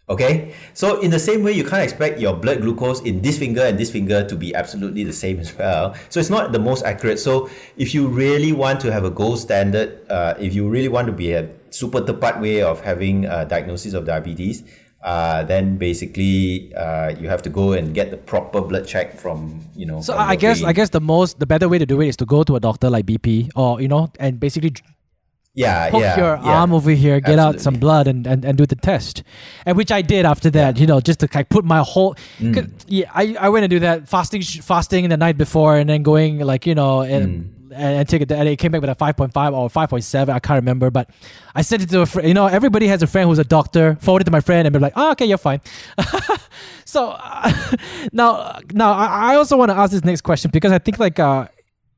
[0.09, 3.63] Okay, so in the same way, you can't expect your blood glucose in this finger
[3.63, 5.95] and this finger to be absolutely the same as well.
[6.11, 7.21] So it's not the most accurate.
[7.21, 11.07] So if you really want to have a gold standard, uh, if you really want
[11.07, 14.65] to be a super tepat way of having a diagnosis of diabetes,
[15.03, 19.61] uh, then basically uh, you have to go and get the proper blood check from
[19.75, 20.01] you know.
[20.01, 20.69] So I guess vein.
[20.69, 22.61] I guess the most the better way to do it is to go to a
[22.61, 24.75] doctor like BP or you know and basically
[25.55, 26.61] yeah, poke yeah, your yeah.
[26.61, 29.23] arm over here, get out some blood, and, and, and do the test.
[29.67, 32.15] And which I did after that, you know, just to like put my whole.
[32.39, 32.55] Mm.
[32.55, 36.03] 'cause, Yeah, I, I went and do that fasting fasting the night before, and then
[36.03, 37.45] going like you know and.
[37.45, 37.49] Mm.
[37.75, 40.29] And, and take it, and it came back with a 5.5 or 5.7.
[40.29, 41.09] I can't remember, but
[41.55, 42.29] I sent it to a friend.
[42.29, 43.97] You know, everybody has a friend who's a doctor.
[44.03, 45.63] Forwarded to my friend, and be like, "Oh, okay, you're fine."
[46.85, 47.51] so uh,
[48.13, 51.19] now, now I I also want to ask this next question because I think like
[51.19, 51.49] uh,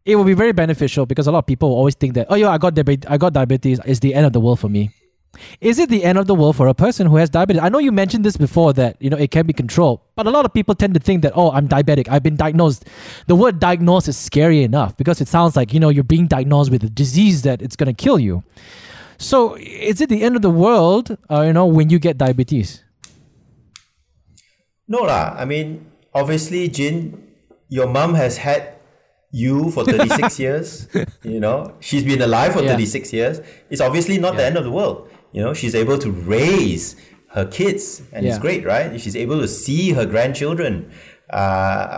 [0.04, 2.50] it will be very beneficial because a lot of people always think that oh yeah
[2.50, 4.90] I got diabetes I got diabetes is the end of the world for me.
[5.60, 7.60] Is it the end of the world for a person who has diabetes?
[7.60, 10.30] I know you mentioned this before that you know it can be controlled, but a
[10.30, 12.86] lot of people tend to think that oh I'm diabetic I've been diagnosed.
[13.26, 16.70] The word diagnosed is scary enough because it sounds like you know you're being diagnosed
[16.70, 18.44] with a disease that it's gonna kill you.
[19.16, 21.16] So is it the end of the world?
[21.30, 22.82] Uh, you know when you get diabetes?
[24.86, 25.34] No lah.
[25.38, 27.32] I mean, obviously, Jin,
[27.70, 28.73] your mom has had
[29.34, 30.86] you for 36 years.
[31.24, 32.72] You know, she's been alive for Yeah.
[32.78, 33.40] 36 years.
[33.70, 35.08] It's obviously not the end of the world.
[35.32, 36.94] You know, she's able to raise
[37.34, 38.94] her kids, and it's great, right?
[39.00, 40.90] She's able to see her grandchildren.
[41.32, 41.36] Uh,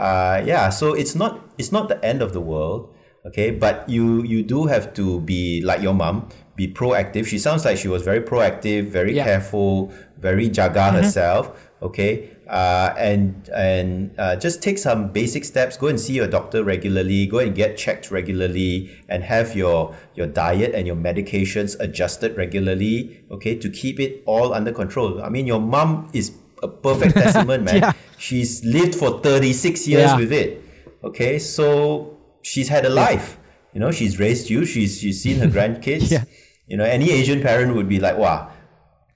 [0.08, 0.70] uh, yeah.
[0.70, 2.88] So it's not it's not the end of the world.
[3.26, 7.26] Okay, but you you do have to be like your mom, be proactive.
[7.26, 9.24] She sounds like she was very proactive, very Yeah.
[9.24, 11.50] careful, very jaga herself.
[11.82, 15.76] Okay, uh, and and uh, just take some basic steps.
[15.76, 17.26] Go and see your doctor regularly.
[17.26, 23.24] Go and get checked regularly, and have your your diet and your medications adjusted regularly.
[23.30, 25.22] Okay, to keep it all under control.
[25.22, 26.32] I mean, your mom is
[26.62, 27.76] a perfect testament, man.
[27.80, 27.92] Yeah.
[28.18, 30.16] She's lived for thirty six years Yeah.
[30.16, 30.62] with it.
[31.04, 33.38] Okay, so she's had a life.
[33.72, 34.64] You know, she's raised you.
[34.64, 36.10] She's she's seen her grandkids.
[36.10, 36.24] Yeah.
[36.66, 38.50] You know, any Asian parent would be like, "Wow,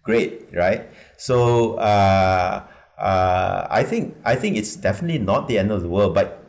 [0.03, 2.63] great, right?" So uh,
[3.01, 6.45] uh, I think I think it's definitely not the end of the world, but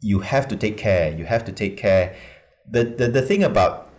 [0.00, 1.12] you have to take care.
[1.16, 2.14] You have to take care.
[2.70, 3.90] The the, the thing about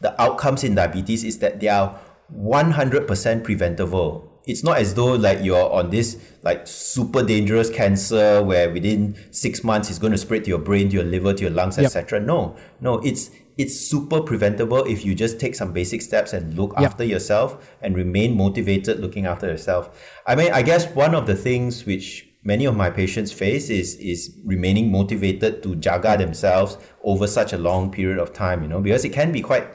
[0.00, 1.98] the outcomes in diabetes is that they are
[2.34, 4.28] 100% preventable.
[4.44, 9.62] It's not as though like you're on this like super dangerous cancer where within six
[9.62, 11.86] months it's going to spread to your brain, to your liver, to your lungs, Yep.
[11.86, 12.18] etc.
[12.20, 13.30] No, no, it's
[13.62, 16.84] it's super preventable if you just take some basic steps and look Yep.
[16.88, 17.48] after yourself
[17.82, 19.84] and remain motivated looking after yourself.
[20.26, 22.06] I mean, I guess one of the things which
[22.52, 24.20] many of my patients face is is
[24.54, 26.72] remaining motivated to jaga themselves
[27.12, 29.66] over such a long period of time, you know, because it can be quite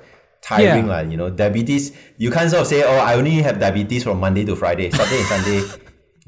[0.49, 0.93] tiring, Yeah.
[0.93, 1.01] lah.
[1.11, 1.29] you know.
[1.41, 1.83] Diabetes,
[2.23, 5.21] you can't sort of say, Oh, I only have diabetes from Monday to Friday, Saturday
[5.23, 5.61] and Sunday.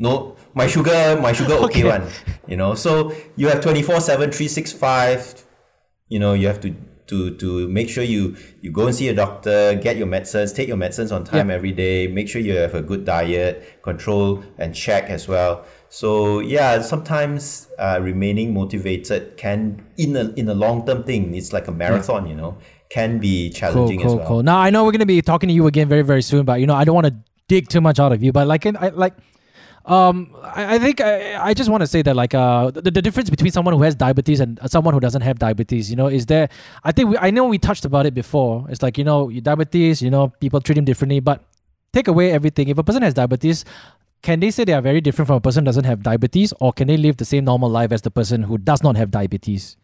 [0.07, 0.11] No,
[0.55, 1.89] my sugar, my sugar okay, Okay.
[1.95, 2.03] one.
[2.51, 5.45] You know, so you have 24 7, 365
[6.11, 6.69] you know you have to
[7.09, 10.67] to to make sure you you go and see a doctor get your medicines take
[10.67, 11.55] your medicines on time Yeah.
[11.55, 16.39] every day make sure you have a good diet control and check as well so
[16.39, 21.67] yeah sometimes uh, remaining motivated can in a in a long term thing it's like
[21.67, 22.57] a marathon you know
[22.89, 24.43] can be challenging cool, as well cool.
[24.43, 26.65] Now I know we're gonna be talking to you again very, very soon, but you
[26.65, 27.13] know I don't want to
[27.47, 28.31] dig too much out of you.
[28.31, 29.13] But like, I like,
[29.85, 33.01] um, I, I think I, I just want to say that like, uh, the, the
[33.01, 36.25] difference between someone who has diabetes and someone who doesn't have diabetes, you know, is
[36.25, 36.49] there?
[36.83, 38.65] I think we, I know we touched about it before.
[38.69, 41.43] It's like you know, diabetes, you know, people treat him differently, but
[41.93, 42.67] take away everything.
[42.67, 43.65] If a person has diabetes.
[44.21, 46.73] Can they say they are very different from a person who doesn't have diabetes, or
[46.73, 49.77] can they live the same normal life as the person who does not have diabetes?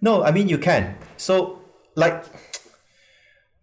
[0.00, 0.96] No, I mean you can.
[1.16, 1.60] So
[1.94, 2.24] like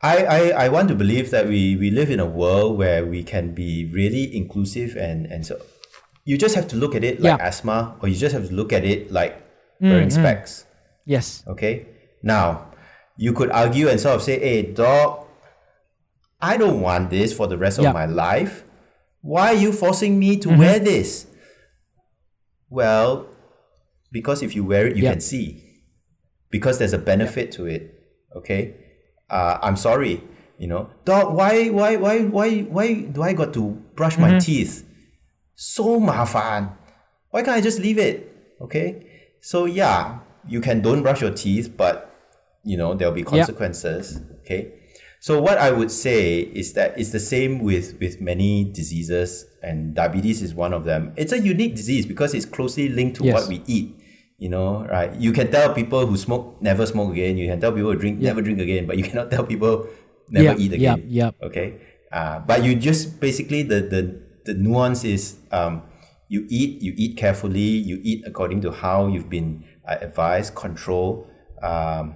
[0.02, 3.24] I, I, I want to believe that we, we live in a world where we
[3.24, 5.60] can be really inclusive and, and so
[6.24, 7.45] you just have to look at it like Yeah.
[7.45, 9.36] asthma or you just have to look at it like
[9.82, 10.14] mm, wearing mm.
[10.14, 10.66] specs.
[11.06, 11.43] Yes.
[11.47, 11.88] Okay?
[12.24, 12.72] Now,
[13.18, 15.26] you could argue and sort of say, hey dog,
[16.41, 17.89] I don't want this for the rest Yeah.
[17.89, 18.64] of my life.
[19.22, 20.60] Why are you forcing me to mm-hmm.
[20.60, 21.28] wear this?
[22.70, 23.28] Well,
[24.14, 25.12] because if you wear it, you Yeah.
[25.12, 25.82] can see.
[26.50, 28.02] Because there's a benefit to it.
[28.34, 28.76] Okay?
[29.30, 30.24] Uh, I'm sorry.
[30.58, 34.86] You know, dog, why, why, why, why, why do I got to brush my teeth?
[35.56, 36.76] So mafan.
[37.32, 38.30] Why can't I just leave it?
[38.60, 39.06] Okay?
[39.40, 42.14] So yeah, you can don't brush your teeth, but
[42.64, 44.20] you know, there'll be consequences.
[44.42, 44.74] Okay?
[45.22, 49.94] So what I would say is that it's the same with, with many diseases and
[49.96, 51.14] diabetes is one of them.
[51.16, 53.34] It's a unique disease because it's closely linked to Yes.
[53.34, 53.96] what we eat.
[54.40, 55.12] You know, right?
[55.20, 57.38] You can tell people who smoke never smoke again.
[57.38, 59.88] You can tell people who drink never drink again, but you cannot tell people
[60.30, 61.04] never Yeah, eat yeah, again.
[61.12, 61.32] yeah.
[61.44, 61.76] Okay.
[62.12, 64.02] Uh, but you just basically the the
[64.46, 65.84] the nuance is um,
[66.30, 67.60] you eat you eat carefully
[67.90, 71.28] you eat according to how you've been uh, advised control
[71.62, 72.16] um,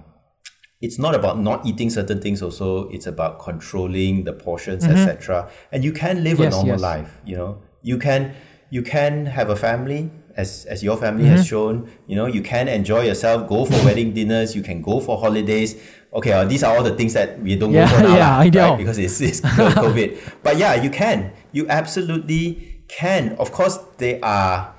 [0.80, 5.84] it's not about not eating certain things also it's about controlling the portions etc and
[5.84, 6.42] you can live Mm-hmm.
[6.42, 6.80] Yes, a normal yes.
[6.80, 8.34] life you know you can
[8.70, 11.36] you can have a family as as your family Mm-hmm.
[11.36, 15.00] has shown you know you can enjoy yourself go for wedding dinners you can go
[15.00, 15.76] for holidays
[16.12, 18.38] okay uh, these are all the things that we don't Yeah, go for now yeah,
[18.38, 18.70] I know.
[18.70, 18.78] right?
[18.78, 19.40] because it's, it's
[19.84, 24.74] covid but yeah you can you absolutely can of course there are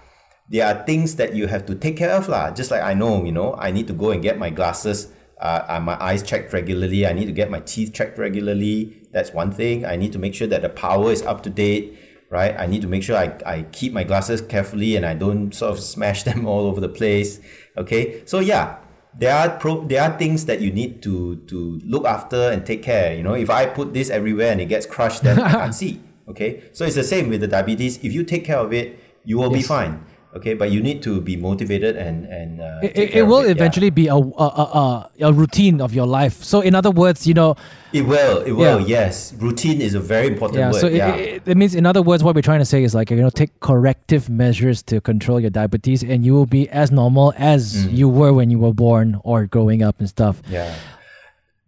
[0.50, 2.52] there are things that you have to take care of lah.
[2.52, 5.10] Just like I know, you know, I need to go and get my glasses,
[5.42, 7.08] uh, uh, my eyes checked regularly.
[7.08, 9.08] I need to get my teeth checked regularly.
[9.12, 9.88] That's one thing.
[9.90, 11.98] I need to make sure that the power is up to date,
[12.36, 12.54] right?
[12.60, 15.72] I need to make sure I, I keep my glasses carefully and I don't sort
[15.72, 17.40] of smash them all over the place.
[17.78, 18.78] Okay, so yeah,
[19.18, 22.84] there are pro there are things that you need to to look after and take
[22.84, 23.16] care.
[23.16, 26.02] You know, if I put this everywhere and it gets crushed, then I can't see.
[26.28, 27.98] Okay, so it's the same with the diabetes.
[28.04, 30.04] If you take care of it, you will be fine.
[30.36, 33.56] Okay, but you need to be motivated and and uh, It, it, it will yeah.
[33.56, 36.44] eventually be a, a, a, a, routine of your life.
[36.44, 37.56] So, in other words, you know,
[37.94, 38.44] It will.
[38.44, 38.82] It will.
[38.82, 39.08] Yeah.
[39.08, 40.72] Yes, routine is a very important yeah.
[40.76, 40.82] word.
[40.82, 41.16] So, it, yeah.
[41.16, 43.30] it, it means, in other words, what we're trying to say is like, you know,
[43.32, 47.96] take corrective measures to control your diabetes, and you will be as normal as Mm.
[47.96, 50.44] you were when you were born or growing up and stuff.
[50.52, 50.76] Yeah.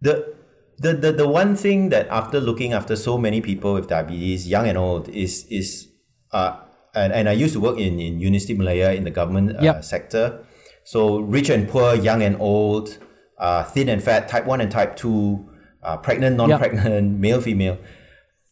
[0.02, 0.36] The,
[0.78, 4.68] the the the one thing that after looking after so many people with diabetes, young
[4.68, 5.88] and old, is is
[6.32, 6.67] uh
[6.98, 9.84] and, and I used to work in, in University Malaya in the government uh, Yep.
[9.84, 10.44] sector.
[10.84, 12.96] So rich and poor, young and old,
[13.38, 15.46] uh, thin and fat, type one and type two,
[15.82, 17.78] uh, pregnant, non-pregnant, male, female.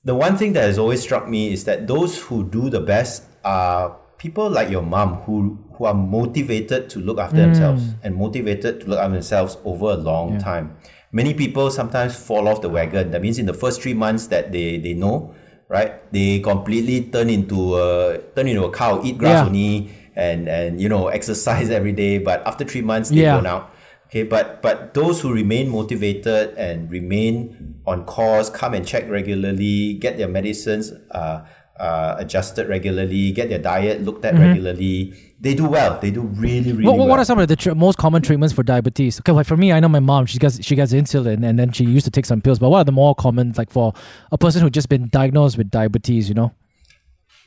[0.04, 3.24] The one thing that has always struck me is that those who do the best
[3.44, 8.80] are people like your mom who who are motivated to look after themselves and motivated
[8.80, 10.76] to look after themselves over a long time.
[11.12, 13.10] Many people sometimes fall off the wagon.
[13.10, 15.34] That means in the first three months that they, they know,
[15.68, 16.00] right?
[16.12, 19.46] They completely turn into a turn into a cow, eat grass Yeah.
[19.46, 22.18] only, and and you know exercise every day.
[22.18, 23.36] But after three months, they Yeah.
[23.36, 23.72] burn out.
[24.06, 29.94] Okay, but but those who remain motivated and remain on course, come and check regularly,
[29.94, 31.42] get their medicines uh,
[31.78, 35.98] uh, adjusted regularly, get their diet looked at regularly, they do well.
[36.00, 36.84] They do really really Mm-hmm.
[36.84, 37.08] What, what, well.
[37.08, 39.20] what are some of the tr- most common treatments for diabetes?
[39.20, 40.26] Okay, like for me, I know my mom.
[40.26, 42.58] She gets she gets insulin, and then she used to take some pills.
[42.58, 43.92] But what are the more common, like for
[44.32, 46.28] a person who just been diagnosed with diabetes?
[46.30, 46.52] You know,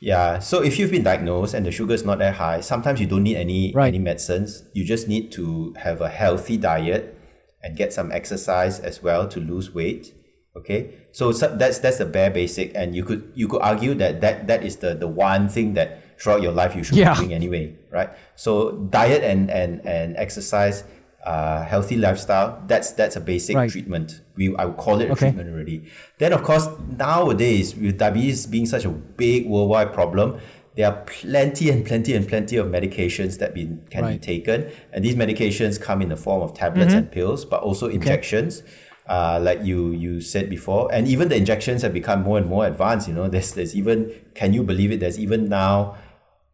[0.00, 0.38] Yeah.
[0.38, 3.22] So if you've been diagnosed and the sugar is not that high, sometimes you don't
[3.24, 3.88] need any Right.
[3.88, 4.62] any medicines.
[4.72, 7.16] You just need to have a healthy diet
[7.62, 10.14] and get some exercise as well to lose weight.
[10.56, 10.94] Okay.
[11.12, 14.46] So, so that's that's the bare basic, and you could you could argue that that
[14.48, 17.14] that is the the one thing that throughout your life you should Yeah.
[17.14, 18.10] be doing anyway, right?
[18.34, 20.84] So diet and and and exercise.
[21.20, 22.62] Uh, healthy lifestyle.
[22.66, 23.68] That's that's a basic Right.
[23.70, 24.22] treatment.
[24.36, 25.28] We I would call it a Okay.
[25.28, 25.84] treatment already.
[26.16, 30.38] Then, of course, nowadays, with diabetes being such a big worldwide problem,
[30.76, 34.70] there are plenty and plenty and plenty of medications that be, can be taken.
[34.94, 38.62] And these medications come in the form of tablets and pills, but also injections.
[39.10, 42.62] Uh, like you you said before, and even the injections have become more and more
[42.64, 43.08] advanced.
[43.10, 45.00] You know, there's there's even can you believe it?
[45.02, 45.96] There's even now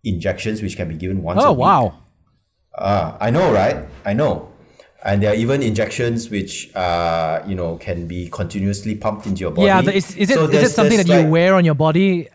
[0.04, 1.36] injections which can be given once.
[1.42, 1.58] a oh week.
[1.68, 1.84] wow,
[2.78, 3.84] Ah, I know, right?
[4.06, 4.48] I know.
[5.04, 9.50] And there are even injections which, uh, you know, can be continuously pumped into your
[9.52, 9.66] body.
[9.66, 9.80] yeah.
[9.92, 12.28] Is, is it So is it something that you like- wear on your body?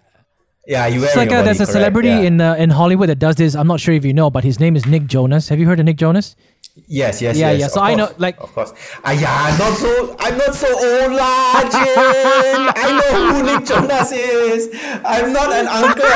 [0.72, 2.28] Yeah, you It's like a, there's a correct, celebrity yeah.
[2.30, 3.56] in uh, in Hollywood that does this.
[3.56, 5.50] I'm not sure if you know, but his name is Nick Jonas.
[5.50, 6.36] Have you heard of Nick Jonas?
[6.88, 7.60] Yes, yes, Yeah, yes.
[7.60, 8.72] yeah, so I know, like- of course.
[9.04, 10.16] Ah, yeah, not so.
[10.20, 12.62] I'm not so old, lah, Jin.
[12.84, 14.70] I know who Nick Jonas is.
[15.04, 16.08] I'm not an uncle.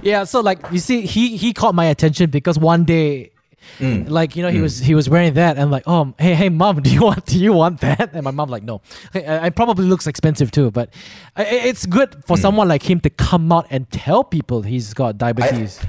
[0.02, 3.32] Yeah, so like you see, he he caught my attention because one day,
[3.78, 4.08] Mm.
[4.08, 6.80] like you know, he was he was wearing that, and like, oh, hey, hey, mom,
[6.86, 8.10] do you want do you want that?
[8.14, 8.80] And my mom like, no.
[9.14, 10.94] Uh, It probably looks expensive too, but
[11.36, 12.24] I- I- it's good Mm.
[12.26, 15.80] for someone like him to come out and tell people he's got diabetes.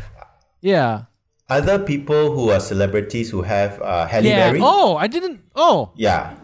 [0.61, 1.03] yeah.
[1.49, 4.51] Other people who are celebrities who have uh, Halle Yeah.
[4.51, 4.59] Berry.
[4.61, 5.39] Oh, I didn't.
[5.55, 5.91] Oh.
[5.95, 6.35] Yeah.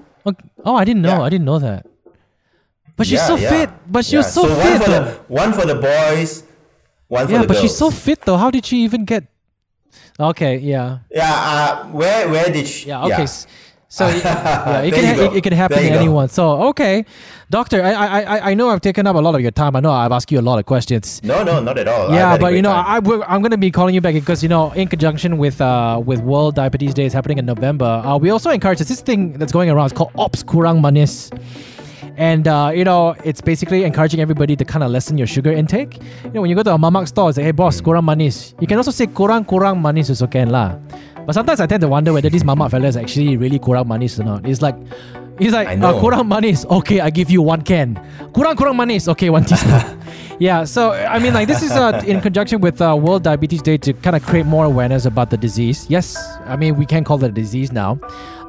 [0.63, 1.17] Oh, I didn't know.
[1.19, 1.27] Yeah.
[1.27, 1.85] I didn't know that.
[2.95, 3.49] But she's yeah, so yeah.
[3.49, 3.69] fit.
[3.91, 4.81] But she was so, one fit.
[4.81, 5.03] for though.
[5.03, 6.43] the one for the boys,
[7.09, 7.61] one for yeah, the but girls.
[7.67, 8.37] she's so fit though.
[8.37, 9.25] How did she even get?
[10.19, 10.57] Okay.
[10.57, 10.99] Yeah.
[11.11, 12.89] Yeah, uh, where where did she?
[12.89, 13.05] Yeah.
[13.05, 13.23] Okay.
[13.23, 13.47] s-
[13.93, 15.99] So yeah, it can ha- it, it can happen to you go.
[16.01, 16.25] anyone.
[16.27, 17.05] So okay,
[17.53, 19.77] doctor, I, I I know I've taken up a lot of your time.
[19.77, 21.21] I know I've asked you a lot of questions.
[21.21, 22.09] No, no, not at all.
[22.09, 23.05] Yeah, but you know, time.
[23.05, 26.25] I, I'm gonna be calling you back because you know, in conjunction with uh with
[26.25, 27.85] World Diabetes Day is happening in November.
[28.01, 29.93] Uh, we also encourage this thing that's going around.
[29.93, 31.29] It's called Ops Kurang Manis,
[32.17, 36.01] and uh, you know, it's basically encouraging everybody to kind of lessen your sugar intake.
[36.23, 38.53] You know, when you go to a mamak store, it's like, hey boss, kurang manis.
[38.59, 40.75] You can also say kurang kurang manis also can lah.
[41.25, 44.23] But sometimes I tend to wonder whether these mamak fellas actually really kurang manis or
[44.23, 44.47] not.
[44.47, 44.75] It's like,
[45.39, 46.65] it's like uh, kurang manis.
[46.65, 47.95] Okay, I give you one can.
[48.33, 49.07] Kurang kurang manis.
[49.07, 49.99] Okay, one teaspoon.
[50.39, 50.63] yeah.
[50.65, 53.93] So I mean, like this is uh, in conjunction with uh, World Diabetes Day to
[53.93, 55.87] kind of create more awareness about the disease.
[55.89, 57.99] Yes, I mean we can call it a disease now.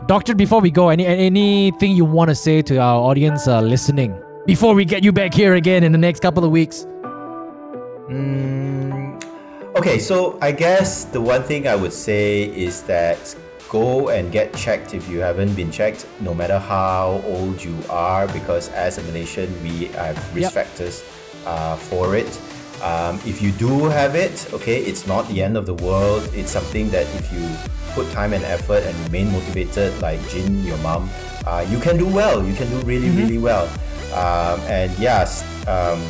[0.07, 4.13] Doctor, before we go, any anything you want to say to our audience uh, listening
[4.47, 6.85] before we get you back here again in the next couple of weeks?
[8.11, 9.23] Mm,
[9.77, 13.35] okay, so I guess the one thing I would say is that
[13.71, 18.27] go and get checked if you haven't been checked, no matter how old you are,
[18.29, 20.67] because as a Malaysian, we have risk Yep.
[20.67, 21.03] factors
[21.47, 22.29] uh, for it.
[22.83, 26.29] Um, if you do have it, okay, it's not the end of the world.
[26.35, 27.49] It's something that if you
[27.95, 31.09] put time and effort and remain motivated, like Jin, your mom,
[31.47, 32.45] uh, you can do well.
[32.45, 33.67] You can do really, really well.
[34.13, 36.03] Um, and yes, um,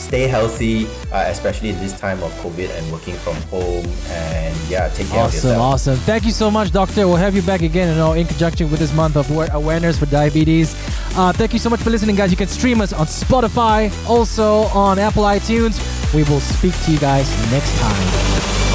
[0.00, 3.86] stay healthy, uh, especially in this time of COVID and working from home.
[4.08, 5.60] And yeah, take care of yourself.
[5.60, 5.92] awesome.
[5.94, 6.04] awesome.
[6.06, 7.06] Thank you so much, Doctor.
[7.06, 10.06] We'll have you back again, you know, in conjunction with this month of awareness for
[10.06, 10.74] diabetes.
[11.16, 12.30] Uh, thank you so much for listening, guys.
[12.30, 15.78] You can stream us on Spotify, also on Apple iTunes.
[16.14, 18.69] We will speak to you guys next time.